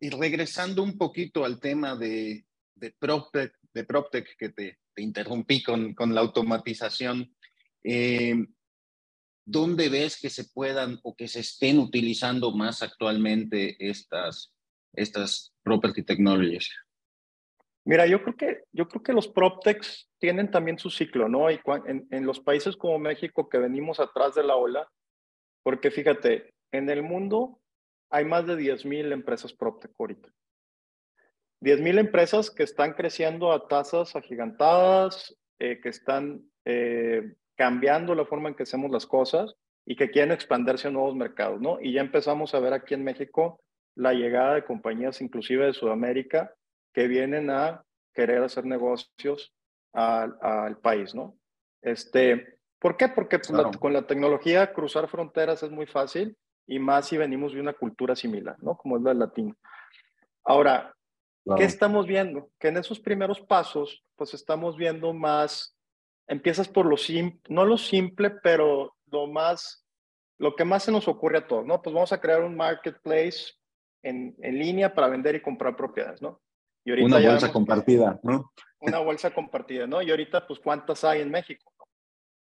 [0.00, 5.62] y regresando un poquito al tema de, de PropTech, de PropTech que te, te interrumpí
[5.62, 7.36] con, con, la automatización,
[7.84, 8.34] eh,
[9.44, 14.54] ¿dónde ves que se puedan o que se estén utilizando más actualmente estas,
[14.94, 16.70] estas property technologies?
[17.84, 21.50] Mira, yo creo que, yo creo que los PropTechs tienen también su ciclo, ¿no?
[21.50, 24.90] Y en los países como México que venimos atrás de la ola,
[25.62, 27.60] porque fíjate, en el mundo
[28.10, 30.28] hay más de 10.000 empresas PropTech ahorita.
[31.60, 38.48] 10.000 empresas que están creciendo a tasas agigantadas, eh, que están eh, cambiando la forma
[38.48, 39.54] en que hacemos las cosas
[39.86, 41.78] y que quieren expandirse a nuevos mercados, ¿no?
[41.80, 43.60] Y ya empezamos a ver aquí en México
[43.94, 46.54] la llegada de compañías inclusive de Sudamérica
[46.94, 49.54] que vienen a querer hacer negocios
[49.92, 51.36] al, país, ¿no?
[51.82, 53.08] Este, ¿Por qué?
[53.08, 56.36] Porque pues, con la tecnología cruzar fronteras es muy fácil
[56.70, 58.76] y más si venimos de una cultura similar, ¿no?
[58.76, 59.56] Como es la latina.
[60.44, 60.94] Ahora,
[61.56, 62.48] ¿qué estamos viendo?
[62.60, 65.76] Que en esos primeros pasos, pues estamos viendo más,
[66.28, 69.84] empiezas por lo simple, no lo simple, pero lo más,
[70.38, 71.82] lo que más se nos ocurre a todos, ¿no?
[71.82, 73.52] Pues vamos a crear un marketplace
[74.04, 76.40] en, en línea para vender y comprar propiedades, ¿no?
[76.84, 78.52] Y ahorita una bolsa compartida, ¿no?
[78.82, 80.00] Una bolsa compartida, ¿no?
[80.00, 81.70] Y ahorita, pues, ¿cuántas hay en México?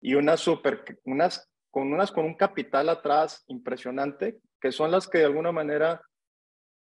[0.05, 5.17] y unas super, unas con unas con un capital atrás impresionante, que son las que
[5.17, 6.01] de alguna manera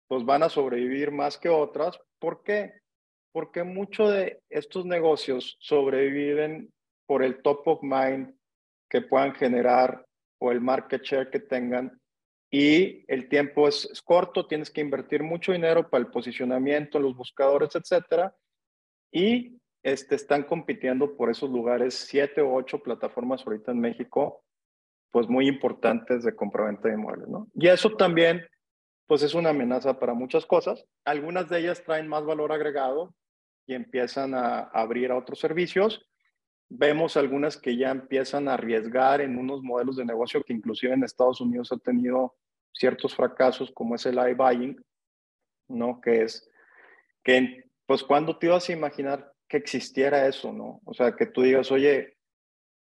[0.07, 1.99] pues van a sobrevivir más que otras.
[2.17, 2.73] ¿Por qué?
[3.31, 6.73] Porque muchos de estos negocios sobreviven
[7.05, 8.33] por el top of mind
[8.89, 10.03] que puedan generar
[10.39, 11.95] o el market share que tengan
[12.49, 17.15] y el tiempo es, es, corto, tienes que invertir mucho dinero para el posicionamiento, los
[17.15, 18.35] buscadores, etcétera,
[19.11, 24.43] y este, están compitiendo por esos lugares, siete o ocho plataformas ahorita en México,
[25.11, 27.47] pues muy importantes de compraventa de inmuebles, ¿no?
[27.55, 28.45] Y eso también,
[29.07, 30.85] pues es una amenaza para muchas cosas.
[31.05, 33.13] Algunas de ellas traen más valor agregado
[33.65, 36.05] y empiezan a abrir a otros servicios.
[36.69, 41.03] Vemos algunas que ya empiezan a arriesgar en unos modelos de negocio que inclusive en
[41.03, 42.35] Estados Unidos ha tenido
[42.71, 44.79] ciertos fracasos, como es el iBuying,
[45.69, 45.99] ¿no?
[46.01, 46.47] Que es,
[47.23, 50.79] que pues cuando te ibas a imaginar que existiera eso, ¿no?
[50.85, 52.18] O sea, que tú digas, oye,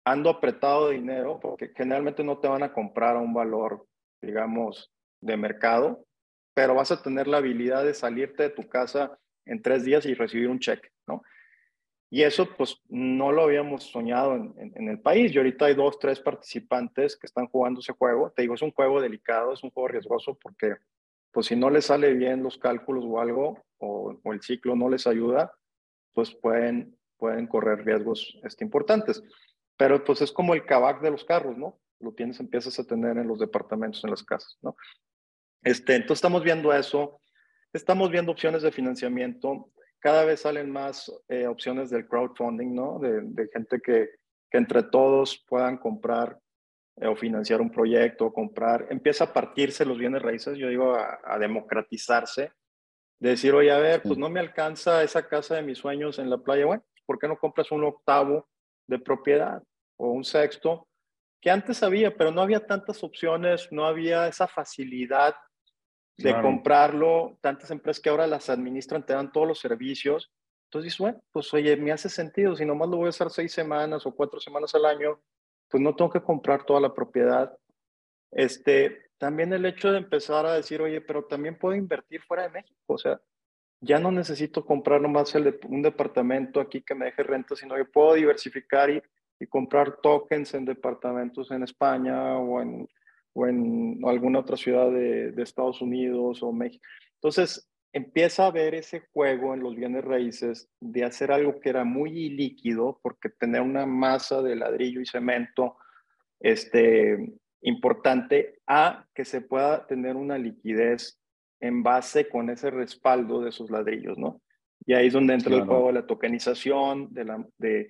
[0.04, 3.86] ando apretado de dinero, porque generalmente no te van a comprar a un valor,
[4.20, 6.04] digamos, de mercado,
[6.54, 10.14] pero vas a tener la habilidad de salirte de tu casa en tres días y
[10.14, 11.22] recibir un cheque, ¿no?
[12.10, 15.32] Y eso, pues, no lo habíamos soñado en, en, el país.
[15.32, 18.30] Y ahorita hay dos, tres participantes que están jugando ese juego.
[18.30, 20.76] Te digo, es un juego delicado, es un juego riesgoso porque,
[21.32, 24.88] pues, si no les sale bien los cálculos o algo, o, o el ciclo no
[24.88, 25.52] les ayuda,
[26.12, 29.22] pues pueden, pueden correr riesgos este, importantes.
[29.76, 31.80] Pero pues es como el cabac de los carros, ¿no?
[32.00, 34.76] Lo tienes, empiezas a tener en los departamentos, en las casas, ¿no?
[35.62, 37.20] Este, entonces estamos viendo eso,
[37.72, 42.98] estamos viendo opciones de financiamiento, cada vez salen más eh, opciones del crowdfunding, ¿no?
[42.98, 44.10] De, de gente que,
[44.50, 46.38] que, entre todos puedan comprar
[46.96, 51.18] eh, o financiar un proyecto, comprar, empieza a partirse los bienes raíces, yo digo, a,
[51.24, 52.52] a democratizarse,
[53.18, 56.28] de decir, oye, a ver, pues no me alcanza esa casa de mis sueños en
[56.28, 58.46] la playa, bueno, ¿por qué no compras un octavo
[58.86, 59.62] de propiedad
[59.96, 60.88] o un sexto,
[61.40, 65.34] que antes había, pero no había tantas opciones, no había esa facilidad
[66.16, 70.30] de comprarlo, tantas empresas que ahora las administran, te dan todos los servicios.
[70.66, 73.52] Entonces dices, bueno, pues oye, me hace sentido, si nomás lo voy a hacer seis
[73.52, 75.20] semanas o cuatro semanas al año,
[75.68, 77.56] pues no tengo que comprar toda la propiedad.
[78.30, 82.50] Este, también el hecho de empezar a decir, oye, pero también puedo invertir fuera de
[82.50, 83.20] México, o sea,
[83.84, 87.74] ya no necesito comprar nomás el de, un departamento aquí que me deje renta, sino
[87.74, 89.02] que puedo diversificar y,
[89.38, 92.88] y comprar tokens en departamentos en España o en,
[93.34, 96.84] o en alguna otra ciudad de, de, Estados Unidos o México.
[97.14, 101.84] Entonces, empieza a ver ese juego en los bienes raíces de hacer algo que era
[101.84, 105.76] muy líquido, porque tener una masa de ladrillo y cemento
[106.40, 111.20] este, importante, a que se pueda tener una liquidez
[111.60, 114.40] en base con ese respaldo de esos ladrillos, ¿no?
[114.86, 115.62] Y ahí es donde entra claro.
[115.62, 117.88] el juego de la tokenización, de, la, de,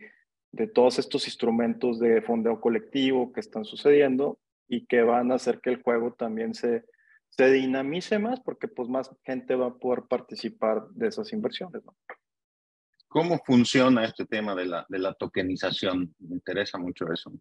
[0.52, 5.60] de todos estos instrumentos de fondeo colectivo que están sucediendo y que van a hacer
[5.60, 6.84] que el juego también se,
[7.30, 11.96] se dinamice más porque pues más gente va a poder participar de esas inversiones, ¿no?
[13.08, 16.12] ¿Cómo funciona este tema de la, de la tokenización?
[16.18, 17.32] Me interesa mucho eso.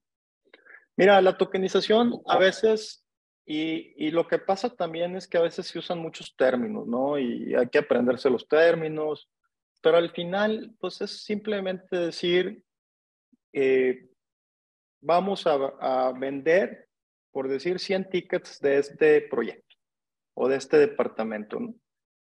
[0.96, 3.03] Mira, la tokenización a veces
[3.46, 7.20] y, y, lo que pasa también es que a veces se usan muchos términos, ¿no?
[7.20, 9.30] Y hay que aprenderse los términos,
[9.82, 12.64] pero al final, pues es simplemente decir,
[13.52, 14.08] eh,
[15.02, 16.88] vamos a, a, vender,
[17.32, 19.76] por decir, 100 tickets de este proyecto
[20.36, 21.76] o de este departamento, ¿no?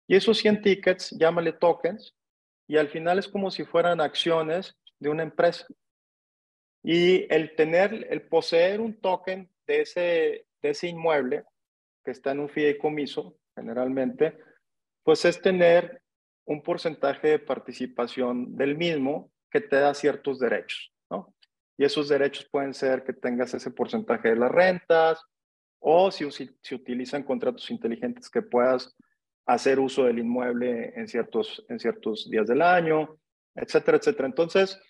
[0.08, 2.16] Y esos 100 tickets, llámale tokens,
[2.66, 5.66] y al final es como si fueran acciones de una empresa.
[6.82, 11.44] Y el tener, el poseer un token de ese, de ese inmueble
[12.04, 14.38] que está en un fideicomiso, generalmente,
[15.02, 16.02] pues es tener
[16.44, 21.34] un porcentaje de participación del mismo que te da ciertos derechos, ¿no?
[21.76, 25.22] Y esos derechos pueden ser que tengas ese porcentaje de las rentas
[25.80, 28.94] o si, si utilizan contratos inteligentes que puedas
[29.46, 33.18] hacer uso del inmueble en ciertos, en ciertos días del año,
[33.54, 34.28] etcétera, etcétera.
[34.28, 34.80] Entonces,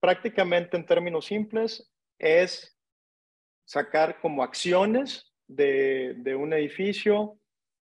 [0.00, 2.76] prácticamente en términos simples, es
[3.70, 7.38] sacar como acciones de, de, un edificio,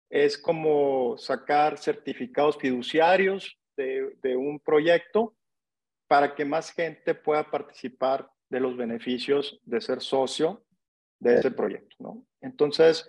[0.08, 5.34] es como sacar certificados fiduciarios de, de, un proyecto
[6.06, 10.64] para que más gente pueda participar de los beneficios de ser socio
[11.18, 12.24] de ese proyecto, ¿no?
[12.40, 13.04] Entonces,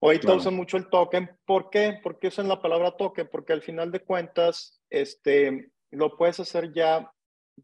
[0.00, 0.38] ahorita claro.
[0.38, 1.28] usan mucho el token.
[1.44, 1.98] ¿Por qué?
[2.04, 7.12] Porque usan la palabra token, porque al final de cuentas, este, lo puedes hacer ya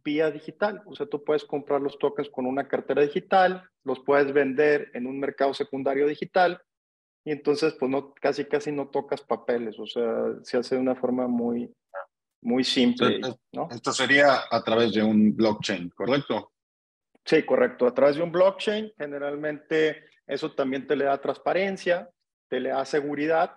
[0.05, 0.83] vía digital.
[0.87, 5.07] O sea, tú puedes comprar los tokens con una cartera digital, los puedes vender en
[5.07, 6.63] un mercado secundario digital
[7.25, 9.79] y entonces pues no, casi casi no tocas papeles.
[9.79, 11.73] O sea, se hace de una forma muy,
[12.43, 13.17] muy simple.
[13.17, 13.69] Esto, ¿no?
[13.71, 16.53] esto sería a través de un blockchain, ¿correcto?
[17.25, 17.87] Sí, correcto.
[17.87, 22.11] A través de un blockchain, generalmente eso también te le da transparencia,
[22.49, 23.57] te le da seguridad,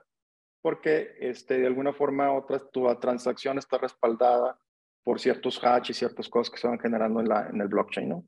[0.61, 4.59] porque este, de alguna forma u otra tu transacción está respaldada
[5.03, 8.09] por ciertos hatch y ciertas cosas que se van generando en, la, en el blockchain,
[8.09, 8.25] ¿no?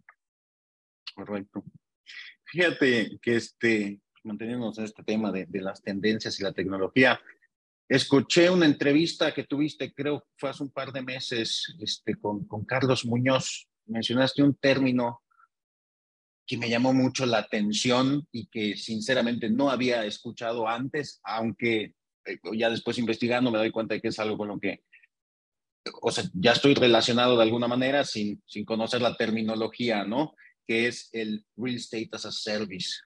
[1.16, 1.64] Correcto.
[2.44, 7.20] Fíjate que este, manteniéndonos en este tema de, de, las tendencias y la tecnología,
[7.88, 12.66] escuché una entrevista que tuviste, creo fue hace un par de meses, este, con, con
[12.66, 13.68] Carlos Muñoz.
[13.86, 15.22] Mencionaste un término
[16.48, 21.94] que me llamó mucho la atención y que sinceramente no había escuchado antes, aunque
[22.26, 24.84] eh, ya después investigando me doy cuenta de que es algo con lo que,
[26.02, 30.34] o sea, ya estoy relacionado de alguna manera sin, sin conocer la terminología, ¿no?
[30.68, 33.02] Que es el Real Estate as a Service.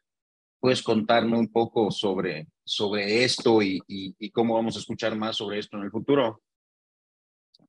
[0.59, 5.59] ¿Puedes contarme un poco sobre, sobre esto y, y, cómo vamos a escuchar más sobre
[5.59, 6.41] esto en el futuro?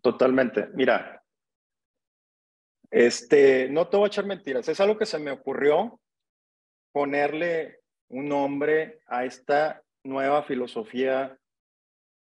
[0.00, 0.68] Totalmente.
[0.74, 1.22] Mira,
[2.90, 6.00] este, no te voy a echar mentiras, es algo que se me ocurrió
[6.92, 11.38] ponerle un nombre a esta nueva filosofía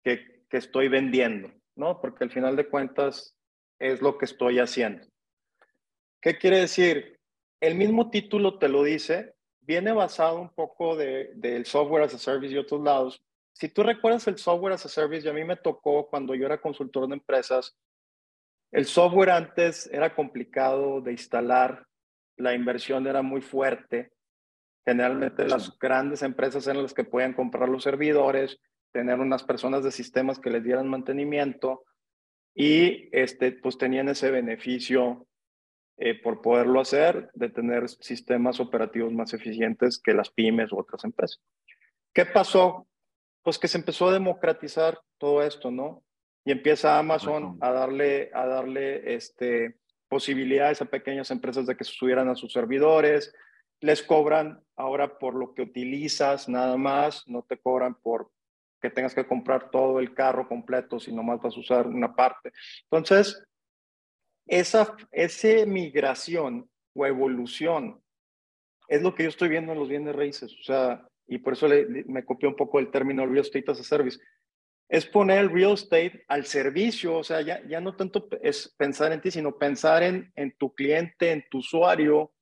[0.03, 1.99] que, que estoy vendiendo, ¿no?
[1.99, 3.35] Porque al final de cuentas
[3.79, 5.05] es lo que estoy haciendo.
[6.21, 7.19] ¿Qué quiere decir?
[7.59, 12.17] El mismo título te lo dice, viene basado un poco del de, software as a
[12.17, 13.23] service y otros lados.
[13.53, 16.45] Si tú recuerdas el software as a service, y a mí me tocó cuando yo
[16.45, 17.75] era consultor de empresas,
[18.71, 21.85] el software antes era complicado de instalar,
[22.37, 24.11] la inversión era muy fuerte.
[24.85, 28.59] Generalmente las grandes empresas eran las que podían comprar los servidores,
[28.93, 31.83] tener unas personas de sistemas que les dieran mantenimiento
[32.55, 35.27] y este, pues tenían ese beneficio
[35.97, 41.03] eh, por poderlo hacer de tener sistemas operativos más eficientes que las pymes u otras
[41.03, 41.41] empresas.
[42.13, 42.87] ¿Qué pasó?
[43.41, 46.03] Pues que se empezó a democratizar todo esto, ¿no?
[46.45, 49.77] y empieza Amazon a darle, a darle este,
[50.09, 53.33] posibilidades a pequeñas empresas de que se subieran a sus servidores,
[53.79, 58.31] les cobran ahora por lo que utilizas nada más, no te cobran por
[58.83, 62.51] que tengas que comprar todo el carro completo, si nomás vas a usar una parte.
[62.91, 63.41] Entonces,
[64.45, 68.03] esa, esa migración o evolución
[68.89, 71.69] es lo que yo estoy viendo en los bienes raíces, o sea, y por eso
[72.07, 74.19] me copié un poco el término real estate as a service
[74.89, 79.13] es poner el real estate al servicio, o sea, ya, ya no tanto es pensar
[79.13, 82.33] en ti, sino pensar en, en tu cliente, en tu usuario,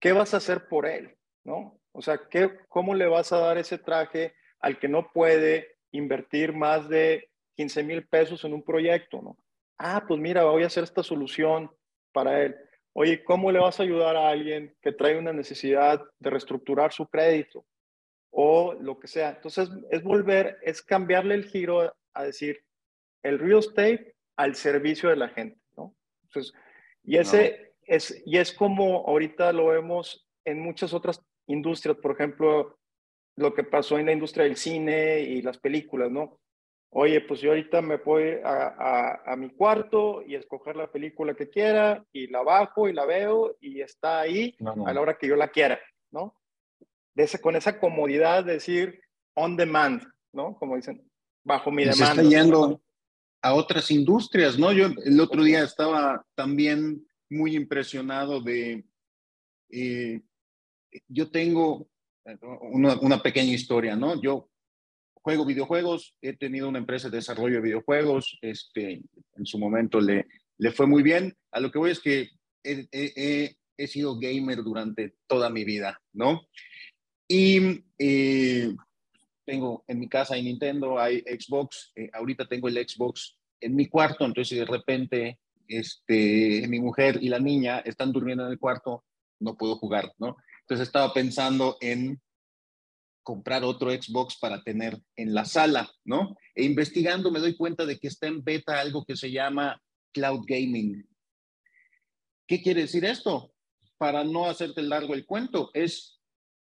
[0.00, 1.80] qué vas a hacer por él, ¿no?
[1.92, 6.52] O sea, ¿qué, ¿cómo le vas a dar ese traje al que no puede invertir
[6.52, 9.38] más de 15 mil pesos en un proyecto, ¿no?
[9.78, 11.70] Ah, pues mira, voy a hacer esta solución
[12.12, 12.56] para él.
[12.92, 17.06] Oye, ¿cómo le vas a ayudar a alguien que trae una necesidad de reestructurar su
[17.06, 17.64] crédito?
[18.30, 19.30] o lo que sea.
[19.30, 22.62] Entonces, es volver, es cambiarle el giro a decir
[23.22, 25.94] el real estate al servicio de la gente, ¿no?
[26.22, 26.54] Entonces,
[27.02, 32.77] y ese es, y es como ahorita lo vemos en muchas otras industrias, por ejemplo,
[33.38, 36.40] lo que pasó en la industria del cine y las películas, ¿no?
[36.90, 41.48] Oye, pues yo ahorita me voy a, a, mi cuarto y escoger la película que
[41.48, 45.36] quiera y la bajo y la veo y está ahí a la hora que yo
[45.36, 45.78] la quiera,
[46.10, 46.34] ¿no?
[47.42, 49.00] con esa comodidad de decir
[49.34, 50.56] on demand, ¿no?
[50.56, 51.04] Como dicen,
[51.44, 52.14] bajo mi demanda.
[52.14, 52.80] Se está yendo
[53.42, 54.72] a otras industrias, ¿no?
[54.72, 58.84] Yo el otro día estaba también muy impresionado de,
[59.70, 60.22] eh,
[61.08, 61.88] yo tengo
[63.00, 64.20] una, pequeña historia, ¿no?
[64.20, 64.50] Yo
[65.14, 69.02] juego videojuegos, he tenido una empresa de desarrollo de videojuegos, este,
[69.36, 70.26] en su momento le,
[70.58, 71.36] le fue muy bien.
[71.52, 72.30] A lo que voy es que
[72.62, 76.48] he sido gamer durante toda mi vida, ¿no?
[77.28, 78.74] Y eh,
[79.44, 83.86] tengo en mi casa hay Nintendo, hay Xbox, eh, ahorita tengo el Xbox en mi
[83.86, 89.04] cuarto, entonces de repente este, mi mujer y la niña están durmiendo en el cuarto,
[89.40, 90.36] no puedo jugar, ¿no?
[90.68, 92.20] Entonces estaba pensando en
[93.22, 96.36] comprar otro Xbox para tener en la sala, ¿no?
[96.54, 99.80] E investigando me doy cuenta de que está en beta algo que se llama
[100.12, 101.08] cloud gaming.
[102.46, 103.54] ¿Qué quiere decir esto?
[103.96, 106.20] Para no hacerte largo el cuento, es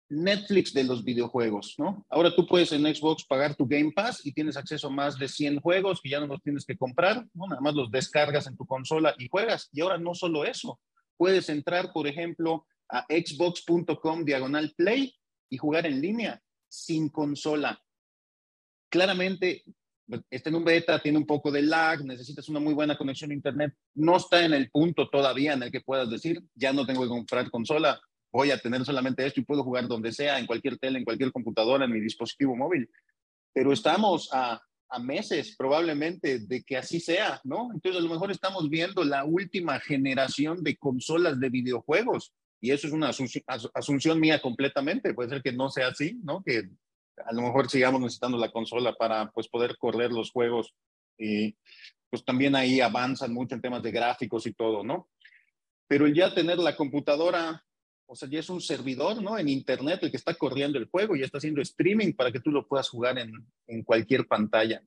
[0.09, 2.05] Netflix de los videojuegos, ¿no?
[2.09, 5.29] Ahora tú puedes en Xbox pagar tu Game Pass y tienes acceso a más de
[5.29, 7.47] 100 juegos que ya no los tienes que comprar, ¿no?
[7.47, 9.69] Nada más los descargas en tu consola y juegas.
[9.71, 10.81] Y ahora no solo eso,
[11.15, 15.13] puedes entrar, por ejemplo, a xbox.com diagonal play
[15.49, 17.81] y jugar en línea sin consola.
[18.89, 19.63] Claramente,
[20.29, 23.33] está en un beta, tiene un poco de lag, necesitas una muy buena conexión a
[23.33, 23.73] internet.
[23.95, 27.09] No está en el punto todavía en el que puedas decir, ya no tengo que
[27.09, 27.99] comprar consola,
[28.31, 31.31] voy a tener solamente esto y puedo jugar donde sea, en cualquier tele, en cualquier
[31.31, 32.87] computadora, en mi dispositivo móvil.
[33.53, 37.71] Pero estamos a, a meses probablemente de que así sea, ¿no?
[37.73, 42.33] Entonces a lo mejor estamos viendo la última generación de consolas de videojuegos
[42.63, 46.41] y eso es una asunción, mía completamente, puede ser que no sea así, ¿no?
[46.41, 46.69] Que
[47.17, 50.73] a lo mejor sigamos necesitando la consola para pues poder correr los juegos
[51.17, 51.57] y
[52.09, 55.09] pues también ahí avanzan mucho en temas de gráficos y todo, ¿no?
[55.89, 57.65] Pero el ya tener la computadora,
[58.05, 59.37] o sea, ya es un servidor, ¿no?
[59.37, 62.49] En internet el que está corriendo el juego y está haciendo streaming para que tú
[62.49, 64.81] lo puedas jugar en, en cualquier pantalla.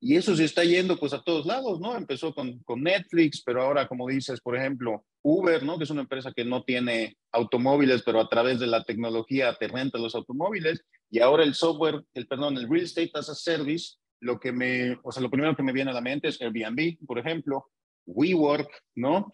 [0.00, 1.96] Y eso se está yendo pues a todos lados, ¿no?
[1.96, 5.78] Empezó con, con, Netflix, pero ahora, como dices, por ejemplo, Uber, ¿no?
[5.78, 9.68] Que es una empresa que no tiene automóviles, pero a través de la tecnología te
[9.68, 10.84] renta los automóviles.
[11.10, 14.98] Y ahora el software, el perdón, el Real Estate as a Service, lo que me,
[15.02, 17.70] o sea, lo primero que me viene a la mente es Airbnb, por ejemplo,
[18.06, 19.32] WeWork, ¿no?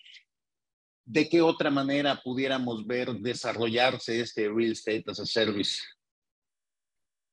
[1.05, 5.83] ¿De qué otra manera pudiéramos ver desarrollarse este Real Estate as a Service?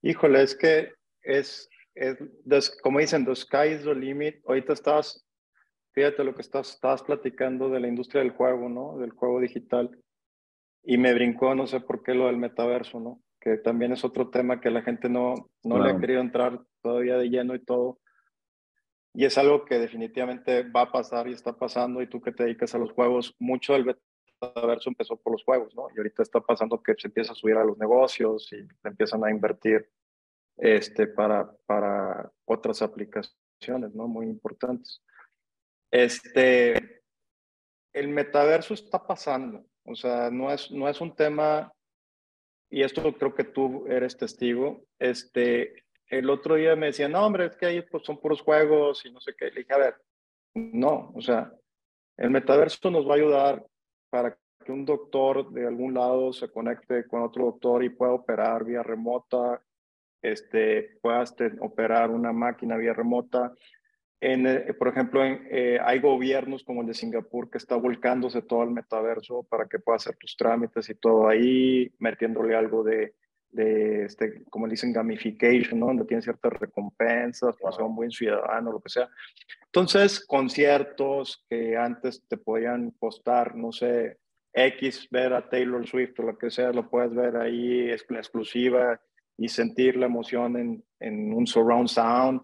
[0.01, 4.39] Híjole, es que es es, como dicen, the sky is the limit.
[4.47, 5.25] Ahorita estás,
[5.97, 8.99] fíjate lo que estás, estabas platicando de la industria del juego, ¿no?
[8.99, 9.97] Del juego digital.
[10.83, 13.19] Y me brincó, no sé por qué, lo del metaverso, ¿no?
[13.41, 17.17] Que también es otro tema que la gente no, no le ha querido entrar todavía
[17.17, 17.99] de lleno y todo.
[19.15, 21.99] Y es algo que definitivamente va a pasar y está pasando.
[21.99, 23.97] Y tú que te dedicas a los juegos, mucho del
[24.39, 25.87] metaverso empezó por los juegos, ¿no?
[25.95, 29.31] Y ahorita está pasando que se empieza a subir a los negocios y empiezan a
[29.31, 29.89] invertir
[30.57, 34.07] este, para, para otras aplicaciones, ¿no?
[34.07, 35.01] Muy importantes.
[35.91, 37.01] Este,
[37.93, 41.71] el metaverso está pasando, o sea, no es, no es un tema,
[42.69, 47.45] y esto creo que tú eres testigo, este, el otro día me decían, no, hombre,
[47.45, 49.51] es que ahí pues, son puros juegos y no sé qué.
[49.51, 49.95] Le dije, a ver,
[50.55, 51.51] no, o sea,
[52.17, 53.65] el metaverso nos va a ayudar
[54.09, 58.63] para que un doctor de algún lado se conecte con otro doctor y pueda operar
[58.63, 59.61] vía remota
[60.21, 63.53] este, puedas operar una máquina vía remota.
[64.19, 68.41] En, eh, por ejemplo, en, eh, hay gobiernos como el de Singapur que está volcándose
[68.41, 73.13] todo al metaverso para que puedas hacer tus trámites y todo ahí, metiéndole algo de,
[73.51, 75.87] de este, como dicen, gamification, ¿no?
[75.87, 79.07] donde tienen ciertas recompensas, para ser un buen ciudadano, lo que sea.
[79.65, 84.17] Entonces, conciertos que antes te podían costar, no sé,
[84.53, 88.99] X, ver a Taylor Swift o lo que sea, lo puedes ver ahí, es exclusiva
[89.37, 92.41] y sentir la emoción en, en un surround sound.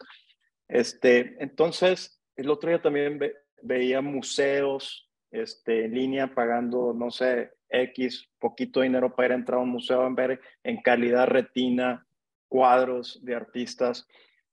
[0.74, 3.20] Este, entonces, el otro día también
[3.62, 9.60] veía museos este, en línea pagando, no sé, X, poquito dinero para ir a entrar
[9.60, 12.08] a un museo en ver en calidad retina
[12.48, 14.08] cuadros de artistas.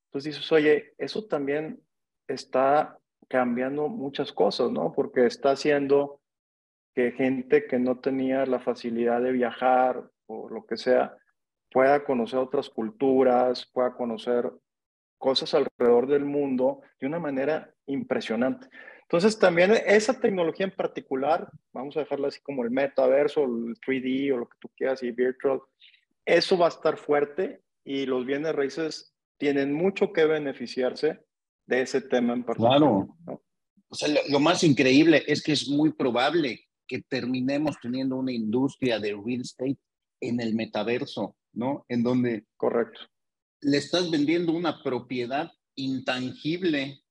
[0.08, 1.80] Entonces dices, oye, eso también
[2.28, 4.92] está cambiando muchas cosas, ¿no?
[4.92, 6.20] Porque está haciendo
[6.94, 11.16] que gente que no tenía la facilidad de viajar o lo que sea,
[11.70, 14.52] pueda conocer otras culturas, pueda conocer
[15.20, 18.68] cosas alrededor del mundo de una manera impresionante.
[19.02, 24.32] Entonces, también esa tecnología en particular, vamos a dejarla así como el metaverso, el 3D
[24.32, 25.60] o lo que tú quieras y virtual,
[26.24, 31.20] eso va a estar fuerte y los bienes raíces tienen mucho que beneficiarse
[31.66, 32.78] de ese tema en particular.
[32.78, 33.16] Claro.
[33.88, 38.32] O sea, lo, lo, más increíble es que es muy probable que terminemos teniendo una
[38.32, 39.78] industria de real estate
[40.20, 41.36] en el metaverso.
[41.52, 41.84] ¿no?
[41.88, 43.00] En donde Correcto.
[43.62, 47.02] Le estás vendiendo una propiedad intangible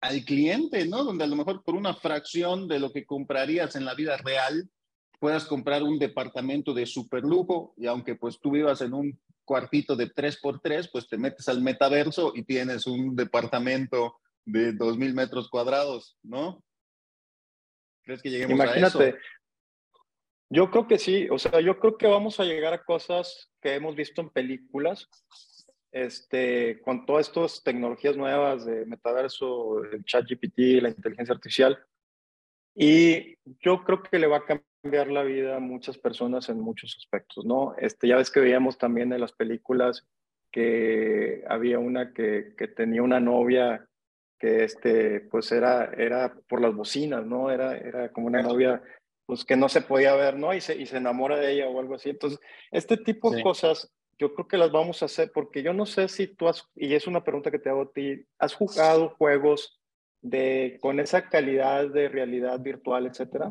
[0.00, 1.04] al cliente, ¿no?
[1.04, 4.68] Donde a lo mejor por una fracción de lo que comprarías en la vida real,
[5.18, 9.96] puedas comprar un departamento de super lujo y aunque pues tú vivas en un cuartito
[9.96, 16.18] de 3x3, pues te metes al metaverso y tienes un departamento de 2.000 metros cuadrados,
[16.22, 16.62] ¿no?
[18.02, 19.00] ¿Crees que lleguemos a eso?
[20.54, 23.74] Yo creo que sí, o sea, yo creo que vamos a llegar a cosas que
[23.74, 25.08] hemos visto en películas,
[25.90, 31.76] este, con todas estas tecnologías nuevas de metaverso, el chat GPT, la inteligencia artificial.
[32.72, 33.34] Y
[33.64, 37.44] yo creo que le va a cambiar la vida a muchas personas en muchos aspectos,
[37.44, 37.74] ¿no?
[37.76, 40.06] Este, ya ves que veíamos también en las películas
[40.52, 43.88] que había una que, que tenía una novia
[44.38, 47.50] que este, pues era, era por las bocinas, ¿no?
[47.50, 48.80] Era, era como una novia
[49.26, 50.54] pues que no se podía ver, ¿no?
[50.54, 52.10] Y se, y se enamora de ella o algo así.
[52.10, 52.38] Entonces,
[52.70, 56.08] este tipo de cosas yo creo que las vamos a hacer porque yo no sé
[56.08, 59.80] si tú has, y es una pregunta que te hago a ti, ¿has jugado juegos
[60.20, 63.50] de, con esa calidad de realidad virtual, etcétera?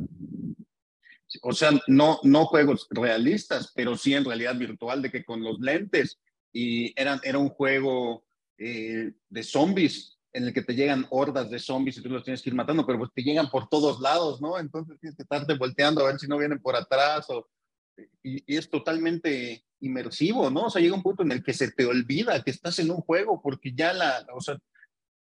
[1.41, 5.59] O sea, no, no juegos realistas, pero sí en realidad virtual, de que con los
[5.59, 6.19] lentes,
[6.51, 8.23] y era, era un juego
[8.57, 12.41] eh, de zombies, en el que te llegan hordas de zombies y tú los tienes
[12.41, 14.59] que ir matando, pero pues te llegan por todos lados, ¿no?
[14.59, 17.47] Entonces tienes que estarte volteando a ver si no vienen por atrás o,
[18.23, 20.65] y, es totalmente inmersivo, ¿no?
[20.65, 23.01] O sea, llega un punto en el que se te olvida que estás en un
[23.01, 24.57] juego porque ya la, o sea,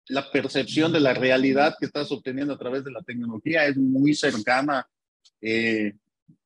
[0.07, 4.13] la percepción de la realidad que estás obteniendo a través de la tecnología es muy
[4.13, 4.87] cercana.
[5.41, 5.93] Eh,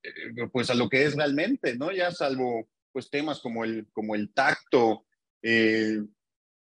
[0.04, 1.92] eh, pues a lo que es realmente, ¿no?
[1.92, 5.06] Ya salvo pues temas como el, como el tacto,
[5.42, 6.00] eh,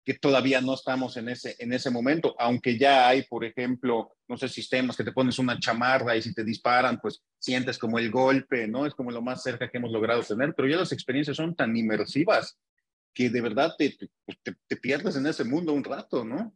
[0.08, 4.38] que todavía no estamos en ese, en ese momento, aunque ya hay, por ejemplo, no
[4.38, 8.10] sé, sistemas que te pones una chamarra y si te disparan, pues sientes como el
[8.10, 8.86] golpe, ¿no?
[8.86, 11.76] Es como lo más cerca que hemos logrado tener, pero ya las experiencias son tan
[11.76, 12.58] inmersivas
[13.12, 16.54] que de verdad te, te, pues, te pierdes en ese mundo un rato, ¿no?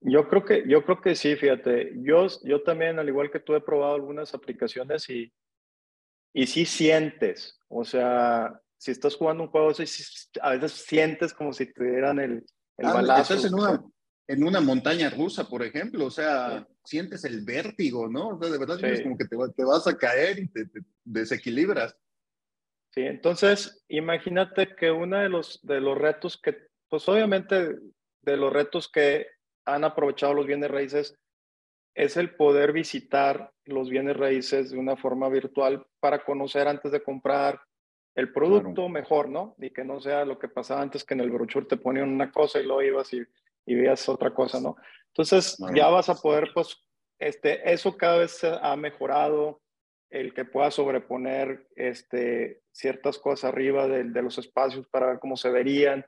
[0.00, 1.94] Yo creo que, yo creo que sí, fíjate.
[1.96, 5.32] Yo, yo también, al igual que tú, he probado algunas aplicaciones y,
[6.32, 7.58] y sí sientes.
[7.66, 9.72] O sea, si estás jugando un juego,
[10.42, 12.44] a veces sientes como si te dieran el,
[12.78, 13.34] el ah, balazo.
[13.34, 13.84] Estás en una,
[14.28, 16.06] en una montaña rusa, por ejemplo.
[16.06, 18.28] O sea, sientes el vértigo, ¿no?
[18.28, 20.80] O sea, de verdad es como que te, te, vas a caer y te, te,
[21.04, 21.96] desequilibras.
[22.94, 27.76] Sí, entonces imagínate que uno de los, de los retos que, pues obviamente
[28.22, 29.26] de los retos que
[29.64, 31.18] han aprovechado los bienes raíces
[31.94, 37.02] es el poder visitar los bienes raíces de una forma virtual para conocer antes de
[37.02, 37.60] comprar
[38.14, 39.56] el producto mejor, ¿no?
[39.58, 42.30] Y que no sea lo que pasaba antes que en el brochure te ponían una
[42.30, 43.22] cosa y luego ibas y,
[43.66, 44.76] y veías otra cosa, ¿no?
[45.08, 46.76] Entonces ya vas a poder, pues,
[47.18, 49.60] este, eso cada vez ha mejorado,
[50.10, 55.36] el que pueda sobreponer este, ciertas cosas arriba de, de los espacios para ver cómo
[55.36, 56.04] se verían.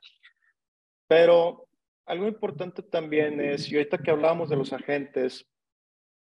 [1.07, 1.67] Pero
[2.05, 5.45] algo importante también es, y ahorita que hablábamos de los agentes,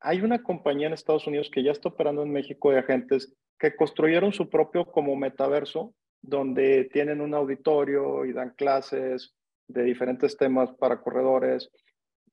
[0.01, 3.75] hay una compañía en Estados Unidos que ya está operando en México de agentes que
[3.75, 9.35] construyeron su propio como metaverso, donde tienen un auditorio y dan clases
[9.69, 11.71] de diferentes temas para corredores,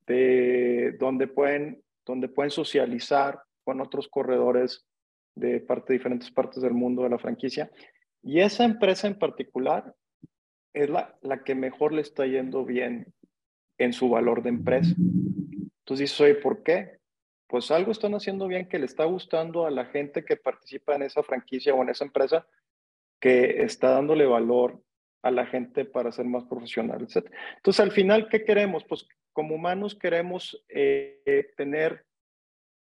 [0.06, 4.86] de donde pueden, donde pueden socializar con otros corredores
[5.36, 7.72] de parte, diferentes partes del mundo de la franquicia.
[8.22, 9.94] Y esa empresa en particular
[10.74, 13.14] es la, la que mejor le está yendo bien
[13.78, 14.94] en su valor de empresa.
[14.98, 17.00] Entonces dices, oye, ¿por qué?
[17.48, 21.04] Pues algo están haciendo bien que le está gustando a la gente que participa en
[21.04, 22.48] esa franquicia o en esa empresa,
[23.20, 24.82] que está dándole valor
[25.22, 27.32] a la gente para ser más profesional, etc.
[27.56, 28.84] Entonces, al final, ¿qué queremos?
[28.84, 32.06] Pues como humanos queremos eh, tener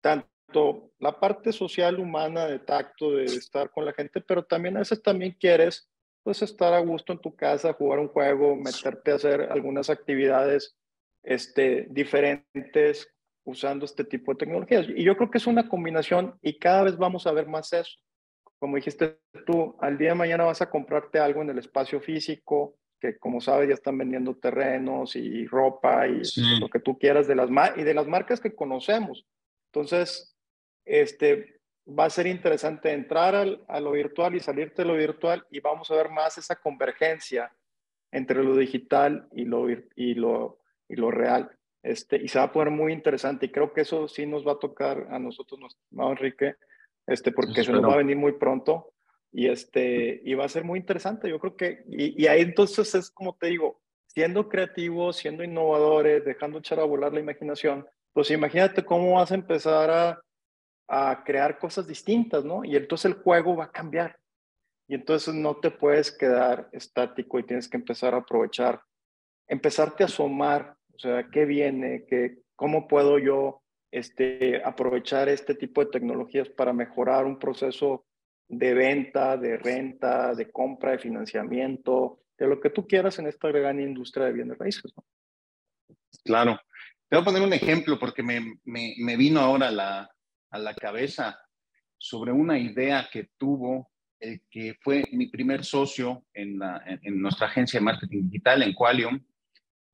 [0.01, 4.80] tanto la parte social humana de tacto, de estar con la gente, pero también a
[4.80, 5.89] veces también quieres
[6.24, 10.76] pues estar a gusto en tu casa, jugar un juego, meterte a hacer algunas actividades
[11.24, 13.14] este, diferentes
[13.46, 14.88] usando este tipo de tecnologías.
[14.89, 17.98] Y yo creo que es una combinación y cada vez vamos a ver más eso.
[18.60, 22.76] Como dijiste tú, al día de mañana vas a comprarte algo en el espacio físico,
[23.00, 26.22] que como sabes ya están vendiendo terrenos y ropa y
[26.60, 29.26] lo que tú quieras de las, y de las marcas que conocemos.
[29.72, 30.36] Entonces,
[30.84, 33.36] este, va a ser interesante entrar
[33.68, 37.52] a lo virtual y salirte de lo virtual y vamos a ver más esa convergencia
[38.12, 41.52] entre lo digital y lo, y lo, y lo real.
[41.86, 44.54] Este, y se va a poner muy interesante y creo que eso sí nos va
[44.54, 46.56] a tocar a nosotros, nuestro Enrique,
[47.06, 48.94] este, porque se nos va a venir muy pronto
[49.32, 51.30] y, este, y va a ser muy interesante.
[51.30, 56.26] Yo creo que, y, y ahí entonces es como te digo, siendo creativos, siendo innovadores,
[56.26, 60.26] dejando echar a volar la imaginación, pues imagínate cómo vas a empezar a
[60.88, 62.64] a crear cosas distintas, ¿no?
[62.64, 64.18] Y entonces el juego va a cambiar.
[64.88, 68.82] Y entonces no te puedes quedar estático y tienes que empezar a aprovechar,
[69.48, 72.06] empezarte a asomar, o sea, ¿qué viene?
[72.08, 78.06] ¿Qué, ¿Cómo puedo yo este, aprovechar este tipo de tecnologías para mejorar un proceso
[78.48, 83.50] de venta, de renta, de compra, de financiamiento, de lo que tú quieras en esta
[83.50, 84.93] gran industria de bienes raíces?
[84.96, 85.04] ¿no?
[86.24, 86.60] Claro.
[87.08, 90.10] Te voy a poner un ejemplo porque me, me, me vino ahora la,
[90.50, 91.39] a la cabeza
[91.98, 96.60] sobre una idea que tuvo el que fue mi primer socio en,
[97.04, 99.24] en, nuestra agencia de marketing digital, en Qualium.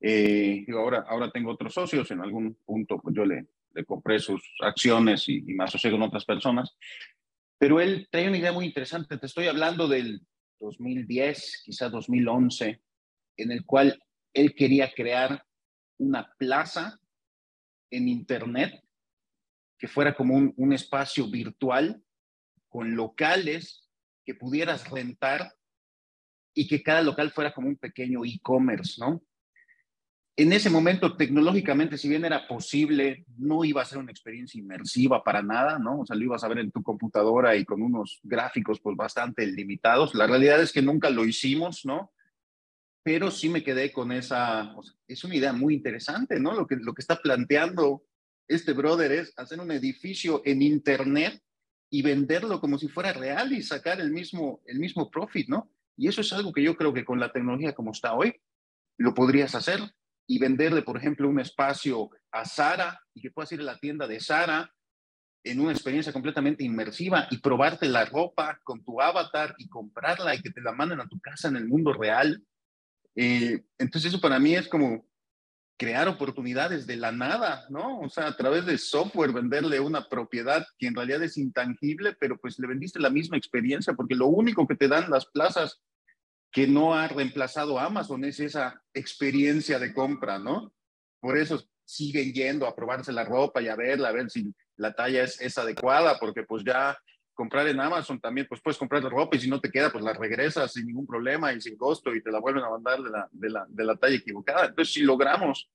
[0.01, 4.41] Eh, ahora, ahora tengo otros socios, en algún punto pues yo le, le compré sus
[4.61, 6.75] acciones y, y me asocié con otras personas.
[7.57, 9.17] Pero él trae una idea muy interesante.
[9.17, 10.25] Te estoy hablando del
[10.59, 12.81] 2010, quizá 2011,
[13.37, 14.01] en el cual
[14.33, 15.45] él quería crear
[15.97, 16.99] una plaza
[17.91, 18.83] en Internet
[19.77, 22.03] que fuera como un, espacio virtual
[22.69, 23.89] con locales
[24.23, 25.53] que pudieras rentar
[26.53, 29.23] y que cada local fuera como un pequeño e-commerce, ¿no?
[30.37, 35.23] En ese momento, tecnológicamente, si bien era posible, no iba a ser una experiencia inmersiva
[35.23, 35.99] para nada, ¿no?
[35.99, 39.45] O sea, lo ibas a ver en tu computadora y con unos gráficos pues bastante
[39.45, 40.15] limitados.
[40.15, 42.13] La realidad es que nunca lo hicimos, ¿no?
[43.03, 44.73] Pero sí me quedé con esa,
[45.07, 46.53] es una idea muy interesante, ¿no?
[46.53, 48.03] Lo que, lo que está planteando
[48.47, 51.41] este brother es hacer un edificio en Internet
[51.89, 55.69] y venderlo como si fuera real y sacar el mismo, el mismo profit, ¿no?
[55.97, 58.41] Y eso es algo que yo creo que con la tecnología como está hoy,
[58.97, 59.81] lo podrías hacer
[60.31, 64.07] y venderle, por ejemplo, un espacio a Sara y que puedas ir a la tienda
[64.07, 64.73] de Sara
[65.43, 70.41] en una experiencia completamente inmersiva y probarte la ropa con tu avatar y comprarla y
[70.41, 72.41] que te la manden a tu casa en el mundo real.
[73.13, 75.05] Eh, entonces eso para mí es como
[75.77, 77.99] crear oportunidades de la nada, ¿no?
[77.99, 82.37] O sea, a través de software venderle una propiedad que en realidad es intangible, pero
[82.37, 85.81] pues le vendiste la misma experiencia, porque lo único que te dan las plazas
[86.51, 90.73] que no ha reemplazado Amazon es esa experiencia de compra, ¿no?
[91.19, 94.93] Por eso siguen yendo a probarse la ropa y a verla, a ver si la
[94.93, 96.97] talla es, es adecuada, porque pues ya
[97.33, 100.03] comprar en Amazon también, pues puedes comprar la ropa y si no te queda, pues
[100.03, 103.09] la regresas sin ningún problema y sin costo y te la vuelven a mandar de
[103.09, 104.67] la, de la, de la talla equivocada.
[104.67, 105.69] Entonces, si logramos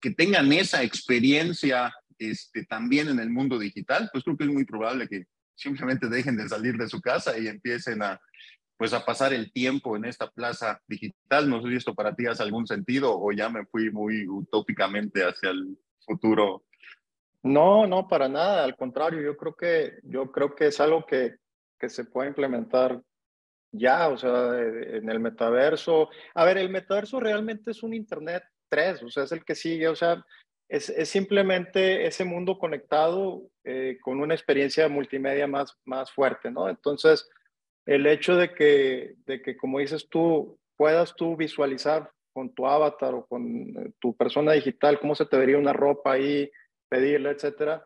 [0.00, 4.64] que tengan esa experiencia este, también en el mundo digital, pues creo que es muy
[4.64, 8.20] probable que simplemente dejen de salir de su casa y empiecen a,
[8.80, 11.50] pues a pasar el tiempo en esta plaza digital.
[11.50, 15.22] No sé si esto para ti hace algún sentido o ya me fui muy utópicamente
[15.22, 15.76] hacia el
[16.06, 16.64] futuro
[17.42, 18.64] no, no, para nada.
[18.64, 21.36] Al contrario, yo creo que, yo creo que es algo que,
[21.78, 23.02] que se puede implementar
[23.70, 26.08] ya, o sea, en el metaverso.
[26.34, 29.88] A ver, el metaverso realmente es un Internet 3, o sea, es el que sigue,
[29.88, 30.24] o sea,
[30.68, 36.68] es, es simplemente ese mundo conectado eh, con una experiencia multimedia más, más fuerte, ¿no?
[36.68, 37.28] Entonces,
[37.90, 43.14] el hecho de que, de que, como dices tú, puedas tú visualizar con tu avatar
[43.14, 46.48] o con eh, tu persona digital cómo se te vería una ropa ahí,
[46.88, 47.84] pedirle, etcétera,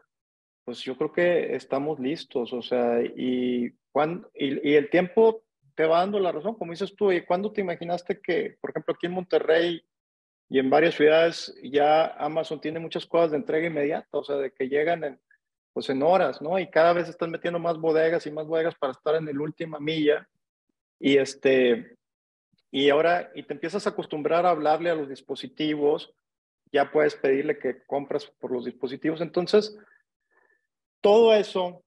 [0.66, 5.42] pues yo creo que estamos listos, o sea, y, cuando, y, el tiempo
[5.74, 8.92] te va dando la razón, como dices tú, ¿y cuándo te imaginaste que, por ejemplo,
[8.94, 9.82] aquí en Monterrey
[10.50, 14.52] y en varias ciudades ya Amazon tiene muchas cosas de entrega inmediata, o sea, de
[14.52, 15.18] que llegan en,
[15.74, 16.58] pues en horas, ¿no?
[16.58, 19.78] Y cada vez están metiendo más bodegas y más bodegas para estar en el última
[19.78, 20.26] milla.
[20.98, 21.96] Y este,
[22.70, 26.14] y ahora, y te empiezas a acostumbrar a hablarle a los dispositivos
[26.74, 29.20] ya puedes pedirle que compras por los dispositivos.
[29.20, 29.78] Entonces,
[31.00, 31.84] todo eso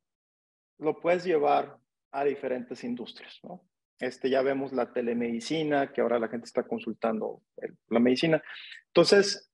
[0.79, 1.77] lo puedes llevar
[2.11, 3.67] a diferentes industrias, ¿no?
[3.99, 7.41] Este, ya vemos la telemedicina, que ahora la gente está consultando
[7.89, 8.41] la medicina.
[8.87, 9.51] Entonces,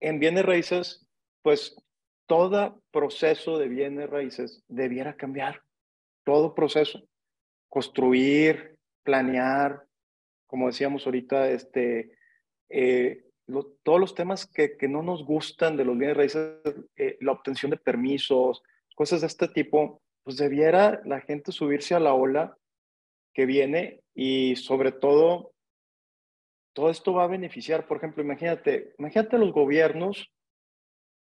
[0.00, 1.06] en bienes raíces,
[1.42, 1.76] pues
[2.28, 5.62] todo proceso de bienes raíces debiera cambiar.
[6.24, 7.02] Todo proceso.
[7.68, 9.82] Construir, planear,
[10.46, 12.12] como decíamos ahorita, este,
[12.68, 13.24] eh,
[13.82, 16.60] todos los temas que, que, no nos gustan de los bienes raíces,
[16.96, 18.62] eh, la obtención de permisos,
[18.94, 22.56] cosas de este tipo, pues debiera la gente subirse a la ola
[23.32, 25.52] que viene y sobre todo,
[26.74, 30.30] todo esto va a beneficiar, por ejemplo, imagínate, imagínate los gobiernos,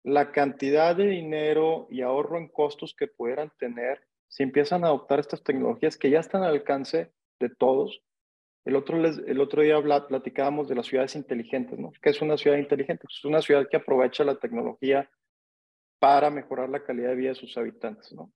[0.03, 5.19] la cantidad de dinero y ahorro en costos que pudieran tener si empiezan a adoptar
[5.19, 8.01] estas tecnologías que ya están al alcance de todos
[8.63, 11.91] el otro, el otro día platicábamos de las ciudades inteligentes, ¿no?
[11.99, 13.03] ¿Qué es una ciudad inteligente?
[13.03, 15.09] Pues es una ciudad que aprovecha la tecnología
[15.99, 18.31] para mejorar la calidad de vida de sus habitantes, ¿no?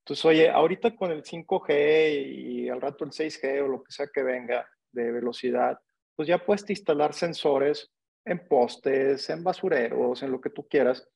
[0.00, 4.08] Entonces, oye, ahorita con el 5G y al rato el 6G o lo que sea
[4.12, 5.78] que venga de velocidad,
[6.14, 7.90] pues ya puedes instalar sensores
[8.26, 11.08] en postes, en basureros, en lo que tú quieras.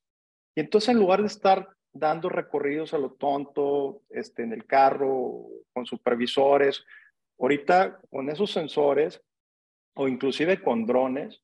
[0.55, 5.49] Y entonces, en lugar de estar dando recorridos a lo tonto, este, en el carro,
[5.75, 6.87] con supervisores,
[7.41, 9.23] Ahorita con esos sensores
[9.95, 11.43] o inclusive con drones,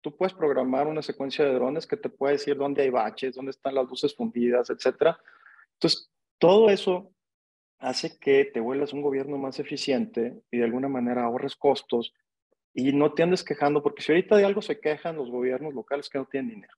[0.00, 3.50] tú puedes programar una secuencia de drones que te puede decir dónde hay baches, dónde
[3.50, 5.14] están las luces fundidas, etc.
[5.74, 7.12] Entonces, todo eso
[7.78, 12.14] hace que te vuelvas un gobierno más eficiente y de alguna manera ahorres costos
[12.76, 16.10] y no te andes quejando, porque si ahorita de algo se quejan los gobiernos locales
[16.10, 16.74] que no tienen dinero.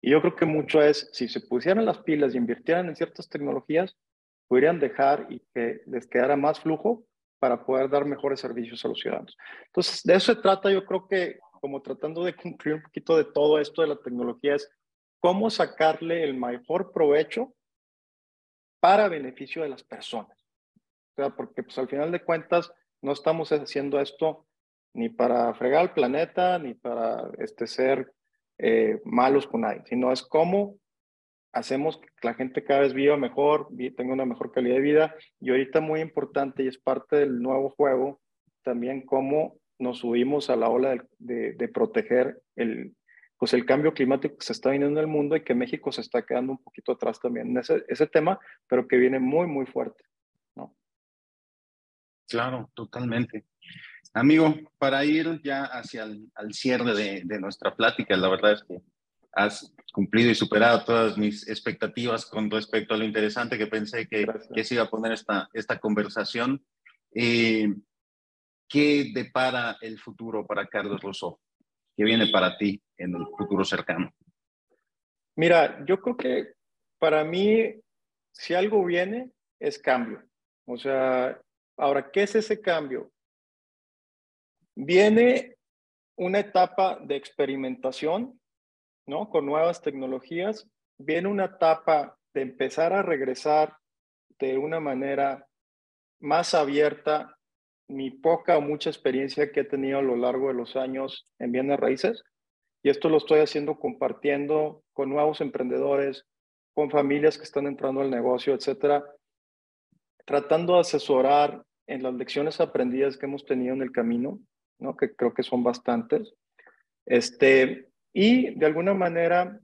[0.00, 3.28] Y yo creo que mucho es, si se pusieran las pilas y invirtieran en ciertas
[3.28, 3.98] tecnologías,
[4.46, 7.04] podrían dejar y que les quedara más flujo
[7.40, 9.36] para poder dar mejores servicios a los ciudadanos.
[9.66, 13.24] Entonces, de eso se trata, yo creo que como tratando de concluir un poquito de
[13.24, 14.70] todo esto de la tecnología, es
[15.18, 17.52] cómo sacarle el mejor provecho
[18.80, 20.46] para beneficio de las personas.
[20.76, 22.72] O sea, porque pues al final de cuentas
[23.02, 24.46] no estamos haciendo esto
[24.94, 28.12] ni para fregar el planeta, ni para este, ser
[28.58, 30.76] eh, malos con nadie, sino es cómo
[31.52, 35.14] hacemos que la gente cada vez viva mejor, tenga una mejor calidad de vida.
[35.40, 38.20] Y ahorita muy importante y es parte del nuevo juego,
[38.62, 42.94] también cómo nos subimos a la ola de, de, proteger el,
[43.38, 46.02] pues el cambio climático que se está viniendo en el mundo y que México se
[46.02, 48.38] está quedando un poquito atrás también en ese, ese tema,
[48.68, 50.04] pero que viene muy, muy fuerte.
[50.54, 50.76] ¿no?
[52.28, 53.46] Claro, totalmente.
[54.12, 58.64] Amigo, para ir ya hacia el al cierre de, de nuestra plática, la verdad es
[58.64, 58.80] que
[59.32, 64.26] has cumplido y superado todas mis expectativas con respecto a lo interesante que pensé que,
[64.54, 66.64] que se iba a poner esta, esta conversación.
[67.14, 67.72] Eh,
[68.68, 71.40] ¿Qué depara el futuro para Carlos Rosso?
[71.96, 74.12] ¿Qué viene para ti en el futuro cercano?
[75.36, 76.52] Mira, yo creo que
[76.98, 77.80] para mí
[78.32, 80.22] si algo viene, es cambio.
[80.66, 81.38] O sea,
[81.76, 83.10] ahora, ¿qué es ese cambio?
[84.82, 85.56] Viene
[86.16, 88.40] una etapa de experimentación,
[89.06, 89.28] ¿no?
[89.28, 90.66] Con nuevas tecnologías.
[90.98, 93.76] Viene una etapa de empezar a regresar
[94.38, 95.46] de una manera
[96.18, 97.36] más abierta
[97.88, 101.52] mi poca o mucha experiencia que he tenido a lo largo de los años en
[101.52, 102.24] bienes raíces.
[102.82, 106.24] Y esto lo estoy haciendo compartiendo con nuevos emprendedores,
[106.72, 109.04] con familias que están entrando al negocio, etcétera,
[110.24, 114.40] tratando de asesorar en las lecciones aprendidas que hemos tenido en el camino,
[114.80, 114.96] ¿no?
[114.96, 116.34] que creo que son bastantes,
[117.06, 119.60] este, y de alguna manera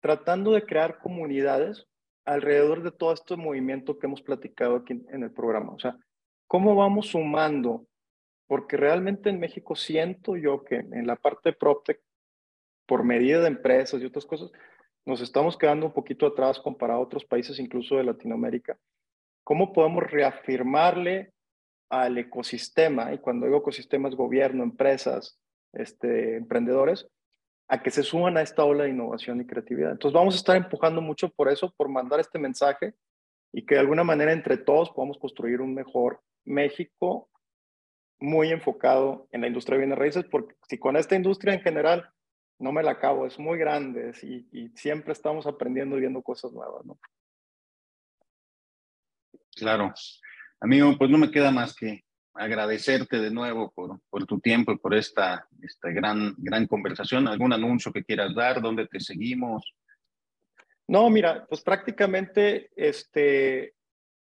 [0.00, 1.86] tratando de crear comunidades
[2.24, 5.72] alrededor de todo este movimiento que hemos platicado aquí en el programa.
[5.72, 5.96] O sea,
[6.46, 7.86] ¿cómo vamos sumando?
[8.46, 12.00] Porque realmente en México siento yo que en la parte de PropTech,
[12.86, 14.50] por medida de empresas y otras cosas,
[15.04, 18.78] nos estamos quedando un poquito atrás comparado a otros países, incluso de Latinoamérica.
[19.44, 21.32] ¿Cómo podemos reafirmarle
[21.90, 25.38] al ecosistema, y cuando digo ecosistema es gobierno, empresas,
[25.72, 27.08] este, emprendedores,
[27.68, 29.92] a que se suman a esta ola de innovación y creatividad?
[29.92, 32.94] Entonces vamos a estar empujando mucho por eso, por mandar este mensaje
[33.52, 37.28] y que de alguna manera entre todos podamos construir un mejor México
[38.20, 42.10] muy enfocado en la industria de bienes raíces, porque si con esta industria en general
[42.58, 46.84] no me la acabo, es muy grande y, siempre estamos aprendiendo y viendo cosas nuevas,
[46.84, 46.98] ¿no?
[49.56, 49.94] Claro.
[50.60, 52.04] Amigo, pues no me queda más que
[52.34, 57.26] agradecerte de nuevo por, por tu tiempo y por esta, esta gran, gran conversación.
[57.26, 58.60] ¿Algún anuncio que quieras dar?
[58.60, 59.74] ¿Dónde te seguimos?
[60.86, 63.74] No, mira, pues prácticamente este,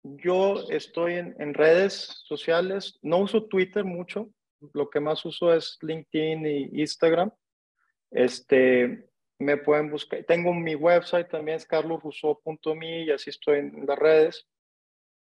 [0.03, 2.99] yo estoy en, en redes sociales.
[3.01, 4.29] No uso Twitter mucho.
[4.73, 7.31] Lo que más uso es LinkedIn y Instagram.
[8.11, 9.07] Este,
[9.39, 10.23] me pueden buscar.
[10.23, 11.65] Tengo mi website también, es
[13.05, 14.47] y así estoy en las redes.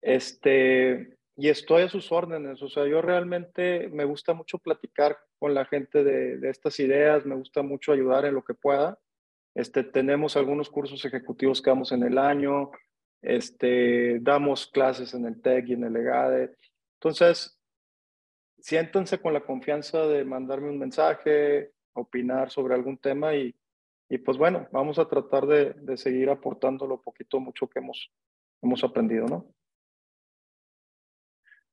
[0.05, 2.61] Este, y estoy a sus órdenes.
[2.61, 7.25] O sea, yo realmente me gusta mucho platicar con la gente de, de estas ideas,
[7.25, 8.99] me gusta mucho ayudar en lo que pueda.
[9.55, 12.69] Este, tenemos algunos cursos ejecutivos que damos en el año,
[13.23, 16.55] este, damos clases en el TEC y en el EGADE.
[16.99, 17.59] Entonces,
[18.59, 23.55] siéntense con la confianza de mandarme un mensaje, opinar sobre algún tema y,
[24.07, 28.11] y pues bueno, vamos a tratar de, de seguir aportando lo poquito mucho que hemos,
[28.61, 29.54] hemos aprendido, ¿no?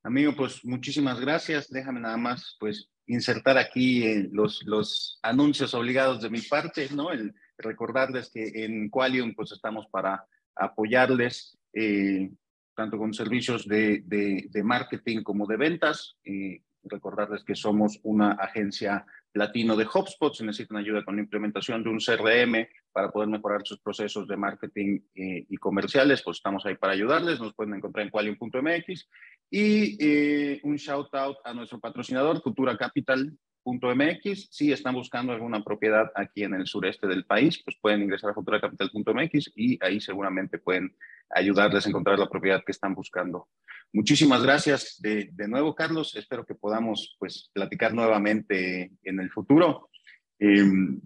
[0.04, 1.70] Amigo, pues muchísimas gracias.
[1.70, 7.12] Déjame nada más, pues, insertar aquí eh, los, los anuncios obligados de mi parte, ¿no?
[7.12, 10.26] El recordarles que en Qualium, pues, estamos para
[10.56, 12.30] apoyarles eh,
[12.74, 16.16] tanto con servicios de, de, marketing como de ventas.
[16.24, 21.82] Eh, recordarles que somos una agencia platino de HubSpot, si necesitan ayuda con la implementación
[21.82, 26.64] de un CRM para poder mejorar sus procesos de marketing eh, y comerciales, pues estamos
[26.66, 27.40] ahí para ayudarles.
[27.40, 29.08] Nos pueden encontrar en qualium.mx.
[29.50, 34.48] Y eh, un shout out a nuestro patrocinador, Futura Capital, .mx.
[34.50, 38.34] Si están buscando alguna propiedad aquí en el sureste del país, pues pueden ingresar a
[38.34, 40.96] futuracapital.mx y ahí seguramente pueden
[41.30, 43.48] ayudarles a encontrar la propiedad que están buscando.
[43.92, 46.14] Muchísimas gracias de, de nuevo, Carlos.
[46.16, 49.90] Espero que podamos pues, platicar nuevamente en el futuro.
[50.38, 50.64] Eh,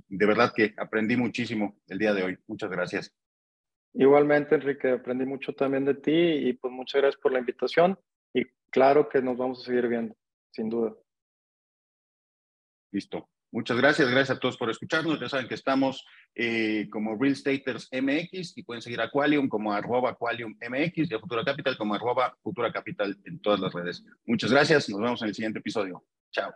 [0.09, 2.39] de verdad que aprendí muchísimo el día de hoy.
[2.47, 3.15] Muchas gracias.
[3.93, 7.99] Igualmente, Enrique, aprendí mucho también de ti y pues muchas gracias por la invitación
[8.33, 10.15] y claro que nos vamos a seguir viendo,
[10.53, 10.95] sin duda.
[12.97, 13.28] Listo.
[13.53, 15.20] Muchas gracias, gracias a todos por escucharnos.
[15.20, 16.03] Ya saben que estamos
[16.34, 21.14] eh, como Real Staters MX y pueden seguir a Qualium como arroba Qualium MX y
[21.14, 24.03] a Futura Capital como arroba Futura Capital en todas las redes.
[24.24, 26.03] Muchas gracias, nos vemos en el siguiente episodio.
[26.32, 26.55] Chao.